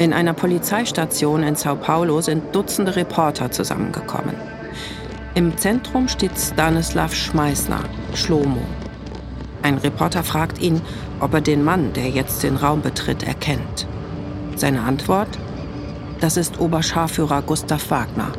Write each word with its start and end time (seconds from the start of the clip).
In 0.00 0.12
einer 0.12 0.32
Polizeistation 0.32 1.42
in 1.42 1.56
Sao 1.56 1.74
Paulo 1.74 2.20
sind 2.20 2.54
Dutzende 2.54 2.94
Reporter 2.94 3.50
zusammengekommen. 3.50 4.36
Im 5.34 5.56
Zentrum 5.56 6.06
steht 6.06 6.38
Stanislav 6.38 7.12
Schmeißner, 7.12 7.80
Schlomo. 8.14 8.62
Ein 9.62 9.78
Reporter 9.78 10.22
fragt 10.22 10.60
ihn, 10.60 10.80
ob 11.18 11.34
er 11.34 11.40
den 11.40 11.64
Mann, 11.64 11.92
der 11.94 12.10
jetzt 12.10 12.44
den 12.44 12.54
Raum 12.54 12.80
betritt, 12.80 13.24
erkennt. 13.24 13.88
Seine 14.54 14.82
Antwort? 14.82 15.36
Das 16.20 16.36
ist 16.36 16.60
Oberscharführer 16.60 17.42
Gustav 17.42 17.90
Wagner. 17.90 18.30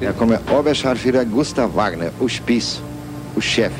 Ja 0.00 0.12
come 0.12 0.38
Oberscharführer 0.56 1.24
Gustav 1.24 1.74
Wagner, 1.74 2.12
o 2.20 2.28
Spitz, 2.28 2.80
o 3.36 3.40
chefe. 3.40 3.74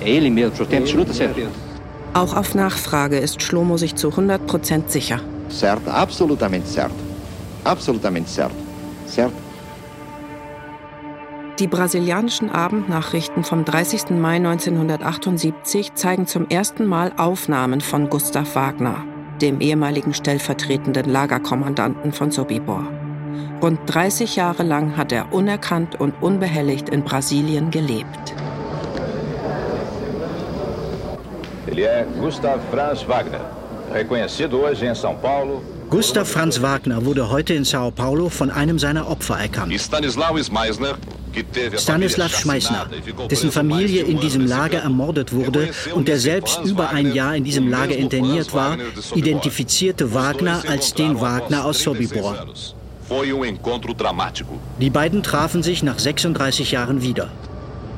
É 0.00 0.10
ele 0.10 0.30
mesmo, 0.30 0.64
tem 0.64 0.82
absoluta 0.82 1.12
certeza. 1.12 1.50
Auch 2.14 2.34
auf 2.34 2.56
Nachfrage 2.56 3.18
ist 3.18 3.42
Schlomo 3.42 3.76
sich 3.76 3.94
zu 3.94 4.08
100% 4.08 4.88
sicher. 4.88 5.20
Certo, 5.48 5.90
absolutamente 5.90 6.68
certo. 6.68 6.94
Absolutamente 7.64 8.30
certo. 8.30 8.56
Certo? 9.06 9.46
Die 11.58 11.66
brasilianischen 11.66 12.50
Abendnachrichten 12.50 13.42
vom 13.42 13.64
30. 13.64 14.10
Mai 14.10 14.36
1978 14.36 15.94
zeigen 15.94 16.26
zum 16.26 16.48
ersten 16.48 16.84
Mal 16.84 17.12
Aufnahmen 17.16 17.80
von 17.80 18.10
Gustav 18.10 18.54
Wagner, 18.54 19.04
dem 19.40 19.60
ehemaligen 19.60 20.12
stellvertretenden 20.12 21.10
Lagerkommandanten 21.10 22.12
von 22.12 22.30
Sobibor. 22.30 22.84
Rund 23.62 23.80
30 23.86 24.36
Jahre 24.36 24.64
lang 24.64 24.98
hat 24.98 25.12
er 25.12 25.32
unerkannt 25.32 25.98
und 25.98 26.14
unbehelligt 26.20 26.90
in 26.90 27.02
Brasilien 27.04 27.70
gelebt. 27.70 28.34
Ele 31.66 31.86
é 31.86 32.04
Gustav 32.20 32.60
Franz 32.70 33.06
Wagner, 33.08 33.55
Gustav 35.88 36.28
Franz 36.28 36.60
Wagner 36.60 37.04
wurde 37.04 37.30
heute 37.30 37.54
in 37.54 37.64
Sao 37.64 37.90
Paulo 37.90 38.28
von 38.28 38.50
einem 38.50 38.78
seiner 38.78 39.08
Opfer 39.08 39.38
erkannt. 39.38 39.72
Stanislav 39.78 40.36
Schmeissner, 42.36 42.86
Schmeißner, 42.88 43.28
dessen 43.28 43.52
Familie 43.52 44.02
in 44.02 44.18
diesem 44.20 44.46
Lager 44.46 44.78
ermordet 44.78 45.32
wurde 45.32 45.70
und 45.94 46.08
der 46.08 46.18
selbst 46.18 46.60
über 46.64 46.90
ein 46.90 47.14
Jahr 47.14 47.36
in 47.36 47.44
diesem 47.44 47.68
Lager 47.68 47.96
interniert 47.96 48.52
war, 48.54 48.76
identifizierte 49.14 50.12
Wagner 50.12 50.62
als 50.68 50.94
den 50.94 51.20
Wagner 51.20 51.64
aus 51.64 51.80
Sobibor. 51.80 52.46
Die 54.80 54.90
beiden 54.90 55.22
trafen 55.22 55.62
sich 55.62 55.82
nach 55.82 55.98
36 55.98 56.72
Jahren 56.72 57.02
wieder. 57.02 57.28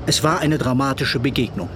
Es 0.07 0.23
war 0.23 0.41
eine 0.41 0.59
dramatische 0.59 1.19
Begegnung. 1.19 1.69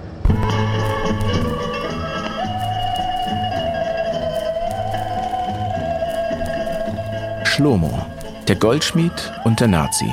Schlomo, 7.62 8.04
der 8.48 8.56
Goldschmied 8.56 9.12
und 9.44 9.60
der 9.60 9.68
Nazi 9.68 10.10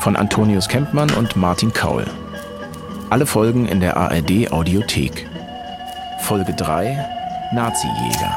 von 0.00 0.16
Antonius 0.16 0.66
Kempmann 0.66 1.08
und 1.12 1.36
Martin 1.36 1.72
Kaul. 1.72 2.04
Alle 3.10 3.26
Folgen 3.26 3.68
in 3.68 3.78
der 3.78 3.96
ARD 3.96 4.50
Audiothek. 4.50 5.28
Folge 6.18 6.52
3 6.52 7.06
Nazi-Jäger. 7.52 8.36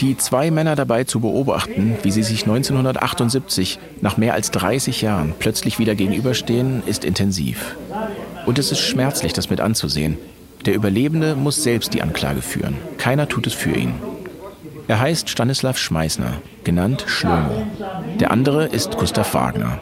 Die 0.00 0.16
zwei 0.16 0.50
Männer 0.50 0.74
dabei 0.74 1.04
zu 1.04 1.20
beobachten, 1.20 1.96
wie 2.02 2.10
sie 2.10 2.24
sich 2.24 2.42
1978 2.42 3.78
nach 4.00 4.16
mehr 4.16 4.34
als 4.34 4.50
30 4.50 5.00
Jahren 5.00 5.34
plötzlich 5.38 5.78
wieder 5.78 5.94
gegenüberstehen, 5.94 6.82
ist 6.86 7.04
intensiv. 7.04 7.76
Und 8.46 8.58
es 8.58 8.72
ist 8.72 8.80
schmerzlich, 8.80 9.32
das 9.32 9.48
mit 9.48 9.60
anzusehen. 9.60 10.18
Der 10.66 10.74
Überlebende 10.74 11.36
muss 11.36 11.62
selbst 11.62 11.94
die 11.94 12.02
Anklage 12.02 12.42
führen. 12.42 12.76
Keiner 12.98 13.28
tut 13.28 13.46
es 13.46 13.54
für 13.54 13.70
ihn. 13.70 13.94
Er 14.88 15.00
heißt 15.00 15.30
Stanislav 15.30 15.78
Schmeißner, 15.78 16.42
genannt 16.64 17.04
Schlomo. 17.06 17.62
Der 18.18 18.30
andere 18.30 18.66
ist 18.66 18.98
Gustav 18.98 19.32
Wagner. 19.34 19.78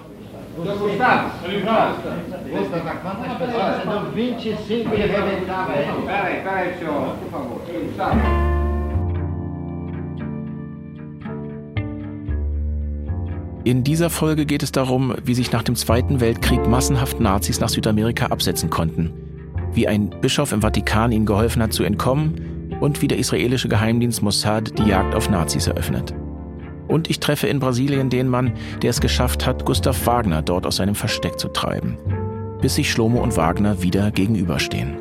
In 13.64 13.84
dieser 13.84 14.10
Folge 14.10 14.46
geht 14.46 14.62
es 14.62 14.72
darum, 14.72 15.14
wie 15.24 15.34
sich 15.34 15.52
nach 15.52 15.62
dem 15.62 15.74
Zweiten 15.74 16.20
Weltkrieg 16.20 16.66
massenhaft 16.66 17.20
Nazis 17.20 17.60
nach 17.60 17.68
Südamerika 17.68 18.26
absetzen 18.26 18.70
konnten, 18.70 19.12
wie 19.78 19.86
ein 19.86 20.10
Bischof 20.10 20.50
im 20.50 20.60
Vatikan 20.60 21.12
ihnen 21.12 21.24
geholfen 21.24 21.62
hat 21.62 21.72
zu 21.72 21.84
entkommen 21.84 22.74
und 22.80 23.00
wie 23.00 23.06
der 23.06 23.18
israelische 23.18 23.68
Geheimdienst 23.68 24.22
Mossad 24.22 24.76
die 24.76 24.88
Jagd 24.88 25.14
auf 25.14 25.30
Nazis 25.30 25.68
eröffnet. 25.68 26.12
Und 26.88 27.08
ich 27.08 27.20
treffe 27.20 27.46
in 27.46 27.60
Brasilien 27.60 28.10
den 28.10 28.26
Mann, 28.26 28.54
der 28.82 28.90
es 28.90 29.00
geschafft 29.00 29.46
hat, 29.46 29.64
Gustav 29.64 30.04
Wagner 30.04 30.42
dort 30.42 30.66
aus 30.66 30.76
seinem 30.76 30.96
Versteck 30.96 31.38
zu 31.38 31.46
treiben, 31.46 31.96
bis 32.60 32.74
sich 32.74 32.90
Schlomo 32.90 33.22
und 33.22 33.36
Wagner 33.36 33.80
wieder 33.80 34.10
gegenüberstehen. 34.10 34.98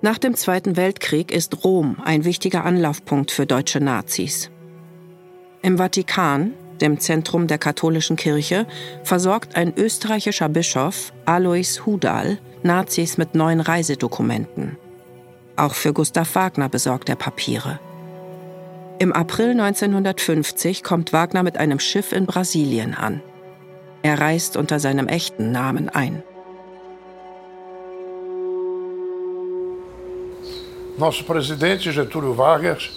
Nach 0.00 0.16
dem 0.16 0.34
Zweiten 0.36 0.78
Weltkrieg 0.78 1.32
ist 1.32 1.62
Rom 1.64 1.98
ein 2.02 2.24
wichtiger 2.24 2.64
Anlaufpunkt 2.64 3.30
für 3.30 3.44
deutsche 3.44 3.80
Nazis. 3.80 4.50
Im 5.60 5.76
Vatikan, 5.76 6.54
dem 6.80 7.00
Zentrum 7.00 7.46
der 7.46 7.58
katholischen 7.58 8.16
Kirche, 8.16 8.66
versorgt 9.04 9.56
ein 9.56 9.72
österreichischer 9.76 10.48
Bischof, 10.48 11.12
Alois 11.24 11.84
Hudal, 11.86 12.38
Nazis 12.62 13.18
mit 13.18 13.34
neuen 13.34 13.60
Reisedokumenten. 13.60 14.76
Auch 15.56 15.74
für 15.74 15.92
Gustav 15.92 16.34
Wagner 16.34 16.68
besorgt 16.68 17.08
er 17.08 17.16
Papiere. 17.16 17.78
Im 18.98 19.12
April 19.12 19.50
1950 19.50 20.82
kommt 20.82 21.12
Wagner 21.12 21.42
mit 21.42 21.56
einem 21.56 21.80
Schiff 21.80 22.12
in 22.12 22.26
Brasilien 22.26 22.94
an. 22.94 23.22
Er 24.02 24.20
reist 24.20 24.56
unter 24.56 24.78
seinem 24.78 25.08
echten 25.08 25.52
Namen 25.52 25.88
ein. 25.88 26.22
Nosso 30.98 31.24
presidente 31.24 31.90
Getúlio 31.92 32.36
Vargas 32.36 32.90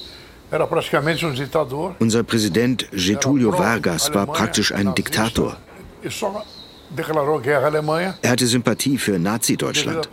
Unser 1.99 2.23
Präsident 2.23 2.87
Getúlio 2.91 3.57
Vargas 3.57 4.13
war 4.13 4.27
praktisch 4.27 4.71
ein 4.71 4.93
Diktator. 4.93 5.57
E 6.03 6.09
Er 8.21 8.29
hatte 8.29 8.45
Sympathie 8.45 8.97
für 8.99 9.17
Nazi-Deutschland. 9.17 10.09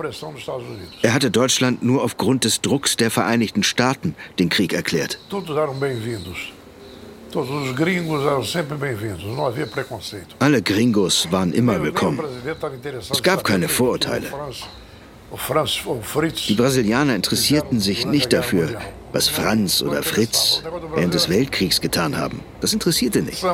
Er 1.02 1.12
hatte 1.12 1.30
Deutschland 1.30 1.82
nur 1.82 2.02
aufgrund 2.02 2.44
des 2.44 2.62
Drucks 2.62 2.96
der 2.96 3.10
Vereinigten 3.10 3.62
Staaten 3.62 4.14
den 4.38 4.48
Krieg 4.48 4.72
erklärt. 4.72 5.18
Alle 10.38 10.62
Gringos 10.62 11.28
waren 11.30 11.52
immer 11.52 11.82
willkommen. 11.82 12.20
Es 13.10 13.22
gab 13.22 13.44
keine 13.44 13.68
Vorurteile. 13.68 14.26
Die 16.48 16.54
Brasilianer 16.54 17.14
interessierten 17.14 17.78
sich 17.78 18.06
nicht 18.06 18.32
dafür, 18.32 18.80
was 19.12 19.28
Franz 19.28 19.82
oder 19.82 20.02
Fritz 20.02 20.62
während 20.94 21.14
des 21.14 21.28
Weltkriegs 21.28 21.80
getan 21.80 22.16
haben. 22.16 22.40
Das 22.60 22.72
interessierte 22.72 23.22
nicht. 23.22 23.44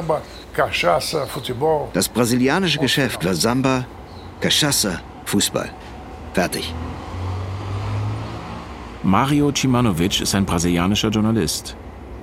Das 1.93 2.09
brasilianische 2.09 2.78
Geschäft 2.78 3.25
war 3.25 3.34
Samba, 3.34 3.87
Cachaça, 4.41 5.00
Fußball. 5.25 5.71
Fertig. 6.34 6.75
Mario 9.03 9.53
Cimanovic 9.53 10.21
ist 10.21 10.34
ein 10.34 10.45
brasilianischer 10.45 11.10
Journalist. 11.10 11.77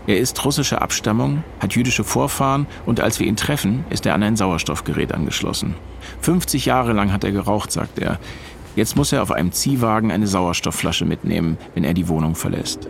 Er 0.06 0.18
ist 0.18 0.44
russischer 0.44 0.82
Abstammung, 0.82 1.44
hat 1.62 1.76
jüdische 1.76 2.04
Vorfahren 2.04 2.68
und 2.86 3.00
als 3.00 3.20
wir 3.20 3.28
ihn 3.28 3.38
treffen, 3.38 3.86
ist 3.90 4.06
er 4.06 4.14
an 4.14 4.24
ein 4.24 4.36
Sauerstoffgerät 4.36 5.14
angeschlossen. 5.14 5.76
50 6.22 6.66
Jahre 6.66 6.92
lang 6.92 7.14
hat 7.14 7.24
er 7.24 7.32
geraucht, 7.32 7.72
sagt 7.72 8.00
er. 8.00 8.20
Jetzt 8.76 8.98
muss 8.98 9.14
er 9.14 9.22
auf 9.22 9.32
einem 9.32 9.54
Ziehwagen 9.54 10.12
eine 10.12 10.28
Sauerstoffflasche 10.28 11.06
mitnehmen, 11.06 11.58
wenn 11.74 11.86
er 11.86 11.94
die 11.94 12.10
Wohnung 12.10 12.36
verlässt. 12.36 12.90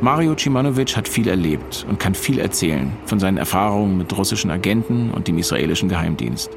Mario 0.00 0.34
Cimanovic 0.34 0.94
hat 0.94 1.08
viel 1.08 1.26
erlebt 1.26 1.86
und 1.88 1.98
kann 1.98 2.14
viel 2.14 2.38
erzählen 2.38 2.92
von 3.06 3.18
seinen 3.18 3.38
Erfahrungen 3.38 3.96
mit 3.96 4.16
russischen 4.16 4.50
Agenten 4.50 5.10
und 5.10 5.26
dem 5.26 5.38
israelischen 5.38 5.88
Geheimdienst. 5.88 6.50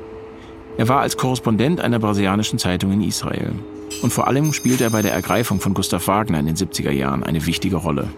Er 0.78 0.90
war 0.90 1.00
als 1.02 1.16
Korrespondent 1.16 1.80
einer 1.80 2.00
brasilianischen 2.00 2.60
Zeitung 2.60 2.92
in 2.92 3.02
Israel. 3.02 3.54
Und 4.02 4.12
vor 4.12 4.28
allem 4.28 4.52
spielt 4.52 4.82
er 4.82 4.90
bei 4.90 5.02
der 5.02 5.14
Ergreifung 5.14 5.62
von 5.62 5.74
Gustav 5.74 6.08
Wagner 6.08 6.40
in 6.40 6.48
den 6.48 6.56
70er 6.56 6.92
Jahren 6.92 7.24
eine 7.24 7.46
wichtige 7.46 7.78
Rolle. 7.78 8.10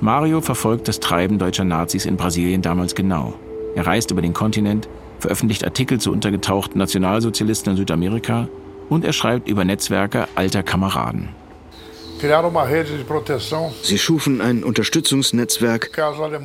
Mario 0.00 0.42
verfolgt 0.42 0.88
das 0.88 1.00
Treiben 1.00 1.38
deutscher 1.38 1.64
Nazis 1.64 2.04
in 2.04 2.16
Brasilien 2.16 2.62
damals 2.62 2.94
genau. 2.94 3.34
Er 3.74 3.86
reist 3.86 4.10
über 4.10 4.22
den 4.22 4.34
Kontinent, 4.34 4.88
veröffentlicht 5.20 5.64
Artikel 5.64 6.00
zu 6.00 6.12
untergetauchten 6.12 6.78
Nationalsozialisten 6.78 7.72
in 7.72 7.76
Südamerika 7.78 8.48
und 8.88 9.04
er 9.04 9.12
schreibt 9.12 9.48
über 9.48 9.64
Netzwerke 9.64 10.28
alter 10.34 10.62
Kameraden. 10.62 11.30
Sie 13.82 13.98
schufen 13.98 14.40
ein 14.40 14.64
Unterstützungsnetzwerk 14.64 15.90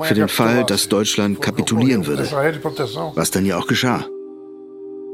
für 0.04 0.14
den 0.14 0.28
Fall, 0.28 0.66
dass 0.66 0.90
Deutschland 0.90 1.42
kapitulieren 1.42 2.06
würde, 2.06 2.24
was 3.16 3.31
dann 3.31 3.46
ja 3.46 3.58
auch 3.58 3.68
geschah. 3.68 4.06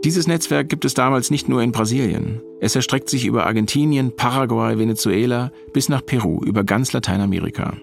Dieses 0.04 0.28
Netzwerk 0.28 0.70
gibt 0.70 0.86
es 0.86 0.94
damals 0.94 1.30
nicht 1.30 1.50
nur 1.50 1.62
in 1.62 1.74
Brasilien. 1.74 2.42
Es 2.62 2.76
erstreckt 2.76 3.10
sich 3.10 3.26
über 3.26 3.46
Argentinien, 3.46 4.16
Paraguay, 4.16 4.78
Venezuela 4.78 5.52
bis 5.74 5.90
nach 5.90 6.06
Peru, 6.06 6.42
über 6.46 6.64
ganz 6.64 6.94
Lateinamerika. 6.94 7.74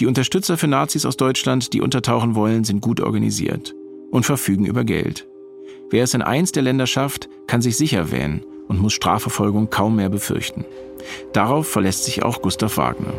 Die 0.00 0.06
Unterstützer 0.06 0.56
für 0.56 0.66
Nazis 0.66 1.04
aus 1.04 1.16
Deutschland, 1.18 1.74
die 1.74 1.82
untertauchen 1.82 2.34
wollen, 2.34 2.64
sind 2.64 2.80
gut 2.80 3.00
organisiert 3.00 3.74
und 4.10 4.24
verfügen 4.24 4.64
über 4.64 4.84
Geld. 4.84 5.26
Wer 5.90 6.04
es 6.04 6.14
in 6.14 6.22
eins 6.22 6.52
der 6.52 6.62
Länder 6.62 6.86
schafft, 6.86 7.28
kann 7.46 7.62
sich 7.62 7.76
sicher 7.76 8.10
wähnen 8.10 8.42
und 8.68 8.80
muss 8.80 8.94
Strafverfolgung 8.94 9.70
kaum 9.70 9.96
mehr 9.96 10.08
befürchten. 10.08 10.64
Darauf 11.32 11.68
verlässt 11.68 12.04
sich 12.04 12.22
auch 12.22 12.40
Gustav 12.42 12.76
Wagner. 12.76 13.14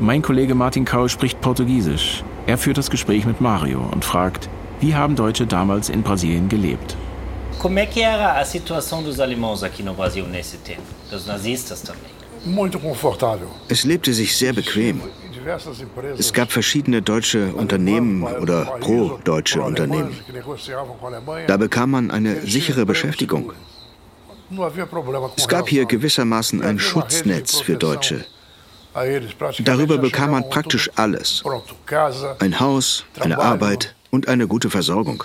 Mein 0.00 0.22
Kollege 0.22 0.54
Martin 0.54 0.84
Kaul 0.84 1.08
spricht 1.08 1.40
Portugiesisch. 1.40 2.24
Er 2.46 2.58
führt 2.58 2.76
das 2.76 2.90
Gespräch 2.90 3.24
mit 3.24 3.40
Mario 3.40 3.80
und 3.92 4.04
fragt, 4.04 4.48
wie 4.80 4.94
haben 4.94 5.14
Deutsche 5.14 5.46
damals 5.46 5.88
in 5.88 6.02
Brasilien 6.02 6.48
gelebt? 6.48 6.96
Como 7.60 7.78
é 7.78 7.86
que 7.86 8.00
era 8.00 8.40
a 8.40 8.44
situação 8.44 9.04
dos 9.04 9.20
alemãos 9.20 9.62
aqui 9.62 9.84
no 9.84 9.94
Brasil 9.94 10.26
nesse 10.26 10.56
tempo? 10.56 10.82
Dos 11.08 11.26
nazistas 11.26 11.82
também? 11.82 12.10
Muito 12.44 12.80
confortável. 12.80 13.46
Es 13.68 13.84
lebte 13.84 14.12
sich 14.12 14.36
sehr 14.36 14.52
bequem. 14.52 15.00
Es 16.18 16.32
gab 16.32 16.50
verschiedene 16.50 17.02
deutsche 17.02 17.52
Unternehmen 17.54 18.24
oder 18.24 18.64
pro-deutsche 18.80 19.62
Unternehmen. 19.62 20.12
Da 21.46 21.56
bekam 21.56 21.90
man 21.92 22.10
eine 22.10 22.44
sichere 22.44 22.84
Beschäftigung. 22.84 23.52
Es 25.36 25.48
gab 25.48 25.68
hier 25.68 25.86
gewissermaßen 25.86 26.62
ein 26.62 26.78
Schutznetz 26.78 27.60
für 27.60 27.76
Deutsche. 27.76 28.24
Darüber 29.64 29.98
bekam 29.98 30.32
man 30.32 30.48
praktisch 30.48 30.90
alles. 30.96 31.42
Ein 32.38 32.60
Haus, 32.60 33.04
eine 33.18 33.38
Arbeit, 33.38 33.94
und 34.10 34.28
eine 34.28 34.46
gute 34.46 34.70
Versorgung. 34.70 35.24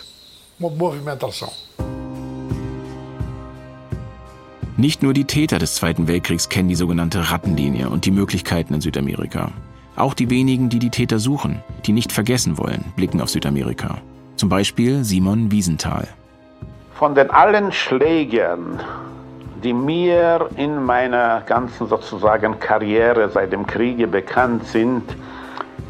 Nicht 4.77 5.03
nur 5.03 5.13
die 5.13 5.25
Täter 5.25 5.59
des 5.59 5.75
Zweiten 5.75 6.07
Weltkriegs 6.07 6.49
kennen 6.49 6.69
die 6.69 6.75
sogenannte 6.75 7.31
Rattenlinie 7.31 7.89
und 7.89 8.05
die 8.05 8.11
Möglichkeiten 8.11 8.73
in 8.75 8.81
Südamerika. 8.81 9.51
Auch 9.95 10.13
die 10.13 10.29
wenigen, 10.29 10.69
die 10.69 10.79
die 10.79 10.91
Täter 10.91 11.19
suchen, 11.19 11.61
die 11.85 11.91
nicht 11.91 12.11
vergessen 12.11 12.57
wollen, 12.57 12.85
blicken 12.95 13.19
auf 13.19 13.29
Südamerika. 13.29 13.97
Zum 14.35 14.49
Beispiel 14.49 15.03
Simon 15.03 15.51
Wiesenthal. 15.51 16.07
Von 16.93 17.15
den 17.15 17.29
allen 17.31 17.71
Schlägern, 17.71 18.79
die 19.63 19.73
mir 19.73 20.49
in 20.55 20.83
meiner 20.83 21.41
ganzen 21.41 21.87
sozusagen 21.87 22.59
Karriere 22.59 23.29
seit 23.29 23.51
dem 23.51 23.65
Kriege 23.65 24.07
bekannt 24.07 24.65
sind, 24.65 25.03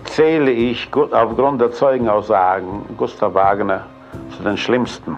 zähle 0.05 0.51
ich 0.51 0.89
aufgrund 0.93 1.61
der 1.61 1.71
Zeugenaussagen 1.71 2.85
Gustav 2.97 3.33
Wagner 3.33 3.85
zu 4.35 4.43
den 4.43 4.57
Schlimmsten. 4.57 5.17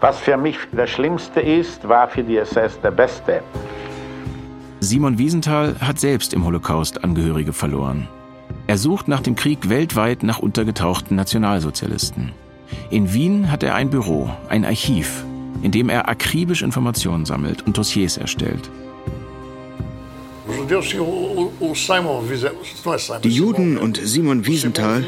Was 0.00 0.18
für 0.18 0.36
mich 0.36 0.58
der 0.72 0.86
Schlimmste 0.86 1.40
ist, 1.40 1.88
war 1.88 2.08
für 2.08 2.22
die 2.22 2.36
SS 2.36 2.80
der 2.80 2.90
Beste. 2.90 3.42
Simon 4.80 5.18
Wiesenthal 5.18 5.76
hat 5.80 5.98
selbst 5.98 6.34
im 6.34 6.44
Holocaust 6.44 7.04
Angehörige 7.04 7.52
verloren. 7.52 8.08
Er 8.66 8.78
sucht 8.78 9.08
nach 9.08 9.20
dem 9.20 9.34
Krieg 9.34 9.68
weltweit 9.68 10.22
nach 10.22 10.38
untergetauchten 10.38 11.16
Nationalsozialisten. 11.16 12.32
In 12.90 13.12
Wien 13.12 13.50
hat 13.50 13.62
er 13.62 13.74
ein 13.74 13.90
Büro, 13.90 14.30
ein 14.48 14.64
Archiv, 14.64 15.24
in 15.64 15.72
dem 15.72 15.88
er 15.88 16.08
akribisch 16.08 16.62
Informationen 16.62 17.24
sammelt 17.24 17.66
und 17.66 17.78
Dossiers 17.78 18.18
erstellt. 18.18 18.70
Die 23.22 23.30
Juden 23.30 23.78
und 23.78 23.96
Simon 23.96 24.46
Wiesenthal 24.46 25.04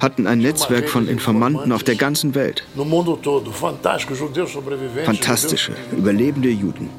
hatten 0.00 0.26
ein 0.26 0.38
Netzwerk 0.38 0.88
von 0.88 1.06
Informanten 1.06 1.70
auf 1.70 1.84
der 1.84 1.94
ganzen 1.94 2.34
Welt. 2.34 2.64
Fantastische, 5.04 5.72
überlebende 5.96 6.50
Juden. 6.50 6.90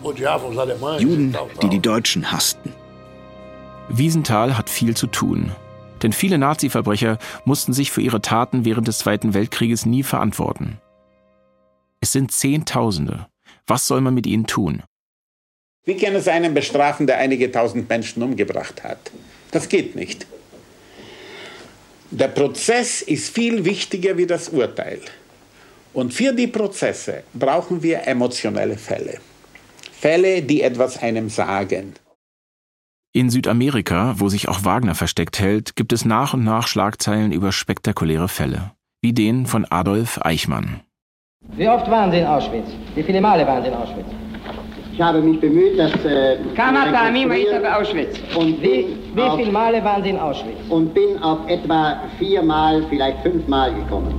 Juden, 1.00 1.36
die 1.62 1.70
die 1.70 1.82
Deutschen 1.82 2.32
hassten. 2.32 2.72
Wiesenthal 3.90 4.58
hat 4.58 4.70
viel 4.70 4.96
zu 4.96 5.08
tun. 5.08 5.52
Denn 6.02 6.14
viele 6.14 6.38
Nazi-Verbrecher 6.38 7.18
mussten 7.44 7.74
sich 7.74 7.92
für 7.92 8.02
ihre 8.02 8.22
Taten 8.22 8.64
während 8.64 8.88
des 8.88 9.00
Zweiten 9.00 9.34
Weltkrieges 9.34 9.86
nie 9.86 10.04
verantworten. 10.04 10.80
Es 12.04 12.12
sind 12.12 12.34
Zehntausende. 12.34 13.28
Was 13.66 13.88
soll 13.88 14.02
man 14.02 14.14
mit 14.14 14.28
ihnen 14.28 14.46
tun? 14.46 14.84
Wie 15.86 15.96
kann 15.96 16.14
es 16.16 16.28
einen 16.28 16.54
bestrafen, 16.54 17.08
der 17.08 17.18
einige 17.18 17.50
tausend 17.50 17.88
Menschen 17.88 18.22
umgebracht 18.22 18.84
hat? 18.84 19.10
Das 19.52 19.70
geht 19.70 19.96
nicht. 19.96 20.28
Der 22.12 22.28
Prozess 22.28 23.02
ist 23.02 23.34
viel 23.34 23.64
wichtiger 23.64 24.18
wie 24.18 24.28
das 24.28 24.50
Urteil. 24.50 25.00
Und 25.94 26.14
für 26.14 26.34
die 26.34 26.48
Prozesse 26.48 27.24
brauchen 27.34 27.82
wir 27.84 28.06
emotionelle 28.06 28.78
Fälle. 28.78 29.22
Fälle, 29.94 30.42
die 30.42 30.62
etwas 30.62 31.02
einem 31.02 31.30
sagen. 31.30 31.94
In 33.14 33.30
Südamerika, 33.30 34.16
wo 34.18 34.28
sich 34.28 34.50
auch 34.50 34.66
Wagner 34.66 34.96
versteckt 34.96 35.40
hält, 35.40 35.78
gibt 35.78 35.94
es 35.94 36.04
nach 36.04 36.34
und 36.34 36.44
nach 36.44 36.68
Schlagzeilen 36.68 37.32
über 37.32 37.54
spektakuläre 37.54 38.28
Fälle, 38.28 38.74
wie 39.02 39.14
den 39.14 39.46
von 39.46 39.64
Adolf 39.64 40.20
Eichmann. 40.22 40.82
Wie 41.52 41.68
oft 41.68 41.90
waren 41.90 42.12
Sie 42.12 42.18
in 42.20 42.26
Auschwitz? 42.26 42.68
Wie 42.96 43.04
viele 43.04 43.22
Male 43.22 43.46
waren 43.46 43.62
Sie 43.62 43.70
in 43.70 43.76
Auschwitz? 43.76 44.08
Ich 44.92 45.02
habe 45.02 45.22
mich 45.22 45.40
bemüht, 45.40 45.78
dass... 45.78 45.94
Äh, 46.06 46.38
Kamatami 46.56 47.28
war 47.28 47.80
Auschwitz. 47.80 48.20
Und 48.36 48.62
wie, 48.62 48.96
wie 49.14 49.38
viele 49.38 49.52
Male 49.52 49.84
waren 49.84 50.04
Sie 50.04 50.10
in 50.10 50.20
Auschwitz? 50.20 50.58
Und 50.70 50.94
bin 50.94 51.22
auf 51.22 51.40
etwa 51.48 52.00
viermal, 52.18 52.84
vielleicht 52.90 53.20
fünfmal 53.22 53.74
gekommen. 53.74 54.14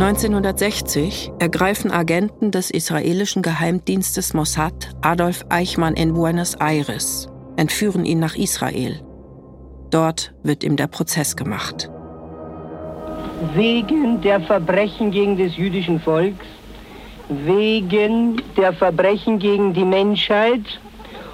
1960 0.00 1.32
ergreifen 1.38 1.90
Agenten 1.90 2.50
des 2.50 2.70
israelischen 2.70 3.42
Geheimdienstes 3.42 4.32
Mossad 4.32 4.94
Adolf 5.02 5.44
Eichmann 5.50 5.94
in 5.94 6.14
Buenos 6.14 6.54
Aires, 6.54 7.28
entführen 7.56 8.06
ihn 8.06 8.18
nach 8.18 8.34
Israel. 8.34 9.00
Dort 9.90 10.32
wird 10.42 10.64
ihm 10.64 10.76
der 10.76 10.86
Prozess 10.86 11.36
gemacht. 11.36 11.90
Wegen 13.54 14.20
der 14.20 14.40
Verbrechen 14.40 15.10
gegen 15.10 15.38
das 15.38 15.56
jüdischen 15.56 15.98
Volks 16.00 16.46
wegen 17.30 18.42
der 18.56 18.72
Verbrechen 18.72 19.38
gegen 19.38 19.72
die 19.72 19.84
Menschheit 19.84 20.80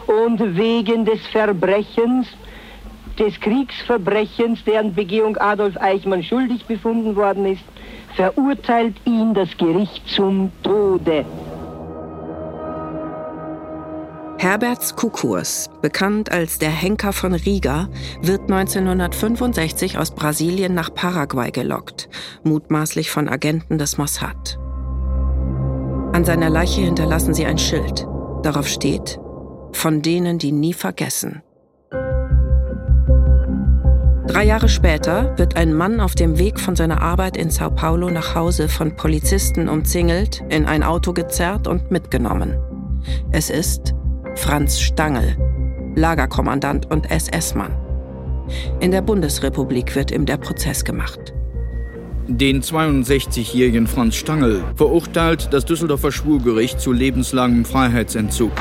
und 0.07 0.57
wegen 0.57 1.05
des 1.05 1.27
Verbrechens, 1.29 2.29
des 3.19 3.41
Kriegsverbrechens, 3.41 4.63
deren 4.65 4.95
Begehung 4.95 5.37
Adolf 5.39 5.77
Eichmann 5.81 6.23
schuldig 6.23 6.65
befunden 6.67 7.17
worden 7.17 7.47
ist, 7.47 7.65
verurteilt 8.15 8.95
ihn 9.07 9.33
das 9.33 9.57
Gericht 9.57 10.07
zum 10.09 10.53
Tode. 10.63 11.25
Herberts 14.39 14.95
Kukurs, 14.95 15.71
bekannt 15.81 16.31
als 16.31 16.59
der 16.59 16.71
Henker 16.71 17.15
von 17.15 17.33
Riga, 17.33 17.89
wird 18.21 18.43
1965 18.43 19.97
aus 19.97 20.11
Brasilien 20.11 20.75
nach 20.75 20.93
Paraguay 20.93 21.51
gelockt, 21.51 22.11
mutmaßlich 22.45 23.11
von 23.11 23.31
Agenten 23.31 23.79
des 23.79 23.97
Mossad. 23.97 24.59
An 26.13 26.25
seiner 26.25 26.51
Leiche 26.51 26.83
hinterlassen 26.83 27.33
sie 27.33 27.47
ein 27.47 27.57
Schild. 27.57 28.07
Darauf 28.43 28.69
steht, 28.69 29.19
von 29.73 30.03
denen, 30.03 30.39
die 30.39 30.53
nie 30.53 30.75
vergessen. 30.75 31.43
Drei 34.27 34.45
Jahre 34.45 34.69
später 34.69 35.37
wird 35.39 35.57
ein 35.57 35.73
Mann 35.73 35.99
auf 35.99 36.15
dem 36.15 36.39
Weg 36.39 36.61
von 36.61 36.77
seiner 36.77 37.01
Arbeit 37.01 37.39
in 37.39 37.49
Sao 37.49 37.71
Paulo 37.71 38.11
nach 38.11 38.35
Hause 38.35 38.69
von 38.69 38.97
Polizisten 38.97 39.71
umzingelt, 39.71 40.45
in 40.51 40.67
ein 40.67 40.83
Auto 40.83 41.15
gezerrt 41.15 41.67
und 41.67 41.91
mitgenommen. 41.91 42.59
Es 43.31 43.51
ist 43.51 43.96
Franz 44.37 44.81
Stangl, 44.81 45.35
Lagerkommandant 45.97 46.91
und 46.91 47.11
SS-Mann. 47.11 47.75
In 48.81 48.91
der 48.91 49.01
Bundesrepublik 49.01 49.97
wird 49.97 50.11
ihm 50.11 50.27
der 50.27 50.37
Prozess 50.37 50.85
gemacht. 50.85 51.33
Den 52.29 52.63
62-jährigen 52.63 53.87
Franz 53.87 54.15
Stangl 54.15 54.63
verurteilt 54.77 55.49
das 55.53 55.65
Düsseldorfer 55.65 56.13
Schwurgericht 56.13 56.81
zu 56.81 56.93
lebenslangem 56.93 57.65
Freiheitsentzug. 57.65 58.53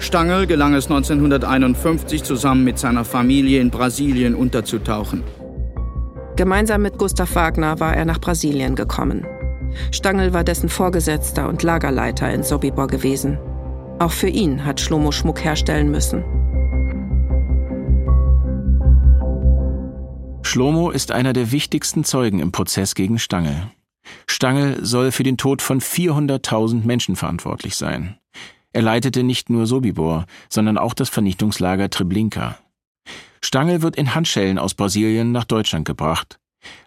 Stangl 0.00 0.46
gelang 0.46 0.74
es 0.74 0.90
1951 0.90 2.24
zusammen 2.24 2.64
mit 2.64 2.78
seiner 2.78 3.04
Familie 3.04 3.60
in 3.60 3.70
Brasilien 3.70 4.34
unterzutauchen. 4.34 5.22
Gemeinsam 6.36 6.82
mit 6.82 6.98
Gustav 6.98 7.34
Wagner 7.36 7.78
war 7.80 7.96
er 7.96 8.04
nach 8.04 8.20
Brasilien 8.20 8.74
gekommen. 8.74 9.24
Stangl 9.92 10.34
war 10.34 10.44
dessen 10.44 10.68
Vorgesetzter 10.68 11.48
und 11.48 11.62
Lagerleiter 11.62 12.30
in 12.32 12.42
Sobibor 12.42 12.88
gewesen. 12.88 13.38
Auch 13.98 14.12
für 14.12 14.28
ihn 14.28 14.64
hat 14.64 14.80
Schlomo 14.80 15.12
Schmuck 15.12 15.44
herstellen 15.44 15.90
müssen. 15.90 16.24
Schlomo 20.42 20.90
ist 20.90 21.10
einer 21.10 21.32
der 21.32 21.52
wichtigsten 21.52 22.04
Zeugen 22.04 22.40
im 22.40 22.52
Prozess 22.52 22.94
gegen 22.94 23.18
Stangl. 23.18 23.70
Stangl 24.26 24.84
soll 24.84 25.10
für 25.10 25.22
den 25.22 25.36
Tod 25.36 25.62
von 25.62 25.80
400.000 25.80 26.84
Menschen 26.84 27.16
verantwortlich 27.16 27.76
sein. 27.76 28.18
Er 28.72 28.82
leitete 28.82 29.22
nicht 29.22 29.50
nur 29.50 29.66
Sobibor, 29.66 30.26
sondern 30.48 30.78
auch 30.78 30.94
das 30.94 31.08
Vernichtungslager 31.08 31.90
Treblinka. 31.90 32.58
Stangl 33.40 33.82
wird 33.82 33.96
in 33.96 34.14
Handschellen 34.14 34.58
aus 34.58 34.74
Brasilien 34.74 35.32
nach 35.32 35.44
Deutschland 35.44 35.86
gebracht. 35.86 36.38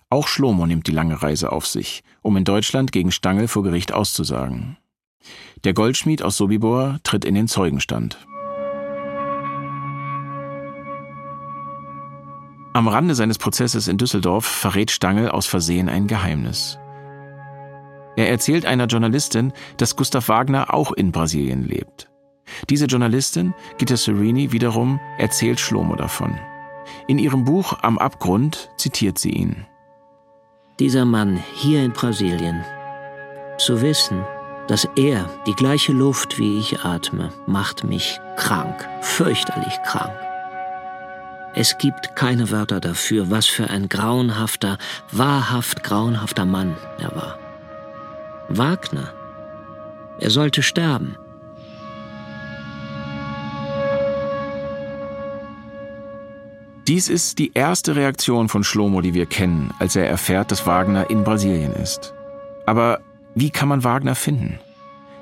Auch 0.10 0.28
Schlomo 0.28 0.66
nimmt 0.66 0.88
die 0.88 0.92
lange 0.92 1.22
Reise 1.22 1.52
auf 1.52 1.68
sich, 1.68 2.04
um 2.22 2.38
in 2.38 2.44
Deutschland 2.44 2.92
gegen 2.92 3.12
Stangl 3.12 3.48
vor 3.48 3.64
Gericht 3.64 3.94
auszusagen. 3.94 4.78
Der 5.64 5.74
Goldschmied 5.74 6.22
aus 6.24 6.38
Sobibor 6.38 7.00
tritt 7.04 7.26
in 7.26 7.36
den 7.36 7.48
Zeugenstand. 7.48 8.18
Am 12.74 12.88
Rande 12.88 13.16
seines 13.16 13.40
Prozesses 13.40 13.88
in 13.88 13.98
Düsseldorf 13.98 14.46
verrät 14.46 14.92
Stangl 14.92 15.30
aus 15.30 15.48
Versehen 15.48 15.90
ein 15.90 16.06
Geheimnis. 16.06 16.78
Er 18.16 18.30
erzählt 18.30 18.66
einer 18.66 18.86
Journalistin, 18.86 19.52
dass 19.78 19.96
Gustav 19.96 20.30
Wagner 20.30 20.74
auch 20.74 20.92
in 20.92 21.12
Brasilien 21.12 21.64
lebt. 21.68 22.10
Diese 22.70 22.86
Journalistin, 22.86 23.54
Gitta 23.78 23.98
Serini, 23.98 24.52
wiederum 24.52 25.00
erzählt 25.18 25.60
Schlomo 25.60 25.96
davon. 25.96 26.38
In 27.08 27.20
ihrem 27.20 27.46
Buch 27.46 27.74
Am 27.82 27.98
Abgrund 27.98 28.70
zitiert 28.78 29.18
sie 29.18 29.32
ihn. 29.32 29.66
Dieser 30.80 31.06
Mann 31.06 31.44
hier 31.56 31.84
in 31.84 31.92
Brasilien, 31.92 32.64
zu 33.58 33.82
wissen, 33.82 34.24
dass 34.68 34.88
er 34.96 35.30
die 35.46 35.56
gleiche 35.56 35.94
Luft 35.94 36.38
wie 36.38 36.60
ich 36.60 36.82
atme, 36.82 37.32
macht 37.46 37.84
mich 37.84 38.20
krank, 38.36 38.88
fürchterlich 39.02 39.74
krank. 39.86 40.14
Es 41.56 41.78
gibt 41.78 42.16
keine 42.16 42.52
Wörter 42.52 42.80
dafür, 42.80 43.32
was 43.32 43.48
für 43.48 43.70
ein 43.70 43.90
grauenhafter, 43.90 44.78
wahrhaft 45.12 45.84
grauenhafter 45.84 46.46
Mann 46.46 46.76
er 47.00 47.16
war. 47.16 47.40
Wagner, 48.50 49.14
er 50.20 50.30
sollte 50.30 50.62
sterben. 50.62 51.18
Dies 56.88 57.10
ist 57.10 57.40
die 57.40 57.52
erste 57.54 57.96
Reaktion 57.96 58.48
von 58.48 58.64
Schlomo, 58.64 59.02
die 59.02 59.14
wir 59.14 59.26
kennen, 59.26 59.74
als 59.80 59.98
er 59.98 60.08
erfährt, 60.08 60.52
dass 60.52 60.66
Wagner 60.66 61.10
in 61.10 61.24
Brasilien 61.26 61.74
ist. 61.74 62.14
Aber 62.66 63.02
wie 63.40 63.52
kann 63.52 63.70
man 63.70 63.84
Wagner 63.84 64.16
finden? 64.16 64.60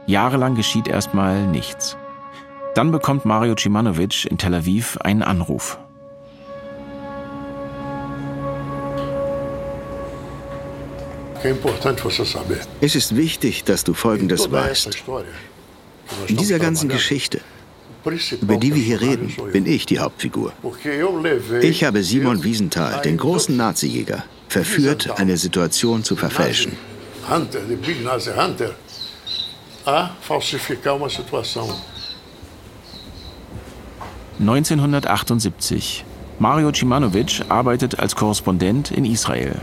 Jahrelang 0.08 0.56
geschieht 0.56 0.88
erstmal 0.88 1.46
nichts. 1.48 1.98
Dann 2.74 2.92
bekommt 2.92 3.26
Mario 3.26 3.56
Cimanovic 3.58 4.26
in 4.26 4.38
Tel 4.38 4.54
Aviv 4.54 4.98
einen 5.02 5.22
Anruf. 5.22 5.78
Es 12.82 12.96
ist 12.96 13.16
wichtig, 13.16 13.64
dass 13.66 13.84
du 13.84 13.94
Folgendes 13.94 14.50
weißt. 14.50 15.04
In 16.28 16.38
dieser 16.38 16.60
ganzen 16.60 16.88
Geschichte 16.88 17.42
über 18.40 18.58
die 18.58 18.76
wir 18.76 18.84
hier 18.84 19.02
reden, 19.02 19.34
bin 19.52 19.66
ich 19.66 19.88
die 19.88 19.98
Hauptfigur. 19.98 20.54
Ich 21.62 21.84
habe 21.84 22.04
Simon 22.04 22.44
Wiesenthal, 22.44 23.02
den 23.02 23.18
großen 23.18 23.58
Nazijäger, 23.58 24.24
verführt, 24.48 25.20
eine 25.20 25.38
Situation 25.38 26.04
zu 26.04 26.16
verfälschen. 26.16 26.74
1978. 34.40 36.06
Mario 36.38 36.72
Cimanovic 36.74 37.42
arbeitet 37.48 37.98
als 37.98 38.16
Korrespondent 38.16 38.92
in 38.92 39.06
Israel. 39.06 39.56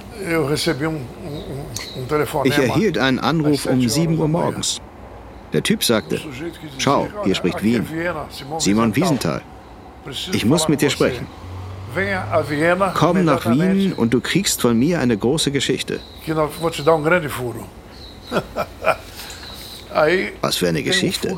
Ich 2.45 2.59
erhielt 2.59 2.99
einen 2.99 3.19
Anruf 3.19 3.66
um 3.66 3.88
7 3.88 4.19
Uhr 4.19 4.28
morgens. 4.28 4.81
Der 5.52 5.62
Typ 5.62 5.85
sagte, 5.85 6.21
schau, 6.78 7.09
hier 7.25 7.35
spricht 7.35 7.62
Wien. 7.62 7.87
Simon 8.59 8.97
Wiesenthal. 8.97 9.42
Ich 10.33 10.47
muss 10.47 10.69
mit 10.69 10.81
dir 10.81 10.90
sprechen. 10.90 11.26
Komm 12.94 13.25
nach 13.25 13.46
Wien 13.46 13.92
und 13.92 14.14
du 14.14 14.20
kriegst 14.20 14.61
von 14.61 14.78
mir 14.78 15.00
eine 15.00 15.16
große 15.16 15.50
Geschichte. 15.50 16.00
Was 20.40 20.56
für 20.56 20.68
eine 20.68 20.82
Geschichte? 20.82 21.37